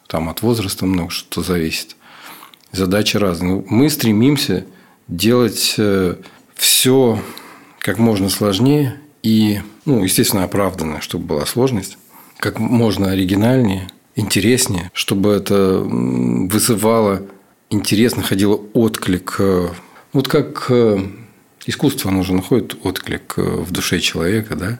там 0.07 0.29
от 0.29 0.41
возраста 0.41 0.85
много 0.85 1.09
что 1.09 1.41
зависит. 1.41 1.95
Задачи 2.71 3.17
разные. 3.17 3.55
Ну, 3.55 3.65
мы 3.69 3.89
стремимся 3.89 4.65
делать 5.07 5.75
э, 5.77 6.15
все 6.55 7.21
как 7.79 7.97
можно 7.97 8.29
сложнее 8.29 8.99
и, 9.23 9.61
ну, 9.85 10.03
естественно, 10.03 10.43
оправданно, 10.43 11.01
чтобы 11.01 11.25
была 11.25 11.45
сложность 11.45 11.97
как 12.37 12.59
можно 12.59 13.11
оригинальнее, 13.11 13.87
интереснее, 14.15 14.89
чтобы 14.93 15.31
это 15.31 15.81
вызывало 15.85 17.21
интерес, 17.69 18.15
находило 18.15 18.59
отклик. 18.73 19.35
Э, 19.39 19.69
вот 20.11 20.27
как 20.27 20.65
э, 20.69 21.07
искусство, 21.65 22.11
оно 22.11 22.23
же 22.23 22.33
находит 22.33 22.75
отклик 22.83 23.35
в 23.37 23.71
душе 23.71 23.99
человека, 23.99 24.55
да, 24.55 24.79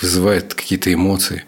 вызывает 0.00 0.54
какие-то 0.54 0.92
эмоции. 0.92 1.44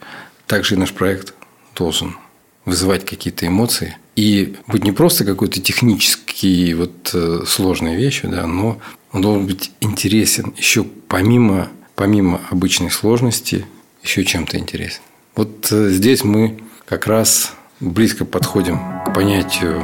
Также 0.47 0.75
и 0.75 0.79
наш 0.79 0.93
проект 0.93 1.35
должен 1.77 2.17
вызывать 2.65 3.05
какие-то 3.05 3.47
эмоции 3.47 3.97
и 4.15 4.57
быть 4.67 4.85
не 4.85 4.93
просто 4.93 5.25
какой-то 5.25 5.61
технический 5.61 6.75
вот 6.75 7.15
сложной 7.47 7.97
вещью, 7.97 8.31
да, 8.31 8.47
но 8.47 8.81
он 9.13 9.23
должен 9.23 9.47
быть 9.47 9.71
интересен 9.81 10.55
еще 10.57 10.85
помимо, 10.85 11.69
помимо 11.95 12.41
обычной 12.51 12.91
сложности, 12.91 13.67
еще 14.03 14.25
чем-то 14.25 14.59
интересен. 14.59 15.01
Вот 15.35 15.69
э, 15.71 15.91
здесь 15.91 16.25
мы 16.25 16.59
как 16.87 17.07
раз 17.07 17.53
близко 17.81 18.25
подходим 18.25 18.79
к 19.05 19.15
понятию, 19.15 19.81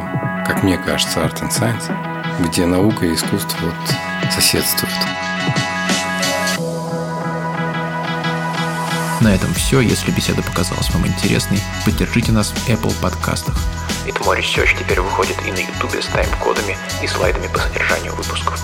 как 0.46 0.62
мне 0.62 0.79
кажется, 0.79 1.20
art 1.20 1.40
and 1.42 1.51
science, 1.51 2.48
где 2.48 2.66
наука 2.66 3.07
и 3.07 3.14
искусство 3.14 3.57
вот 3.62 4.33
соседствуют. 4.33 4.92
На 9.20 9.35
этом 9.35 9.52
все. 9.54 9.81
Если 9.81 10.11
беседа 10.12 10.42
показалась 10.42 10.90
вам 10.90 11.07
интересной, 11.07 11.61
поддержите 11.85 12.31
нас 12.33 12.50
в 12.50 12.68
Apple 12.68 12.94
подкастах. 13.00 13.57
It 14.07 14.16
More 14.20 14.38
Research 14.38 14.78
теперь 14.78 15.00
выходит 15.00 15.37
и 15.46 15.50
на 15.50 15.59
YouTube 15.59 16.00
с 16.00 16.07
тайм-кодами 16.07 16.76
и 17.02 17.07
слайдами 17.07 17.48
по 17.48 17.59
содержанию 17.59 18.14
выпусков. 18.14 18.62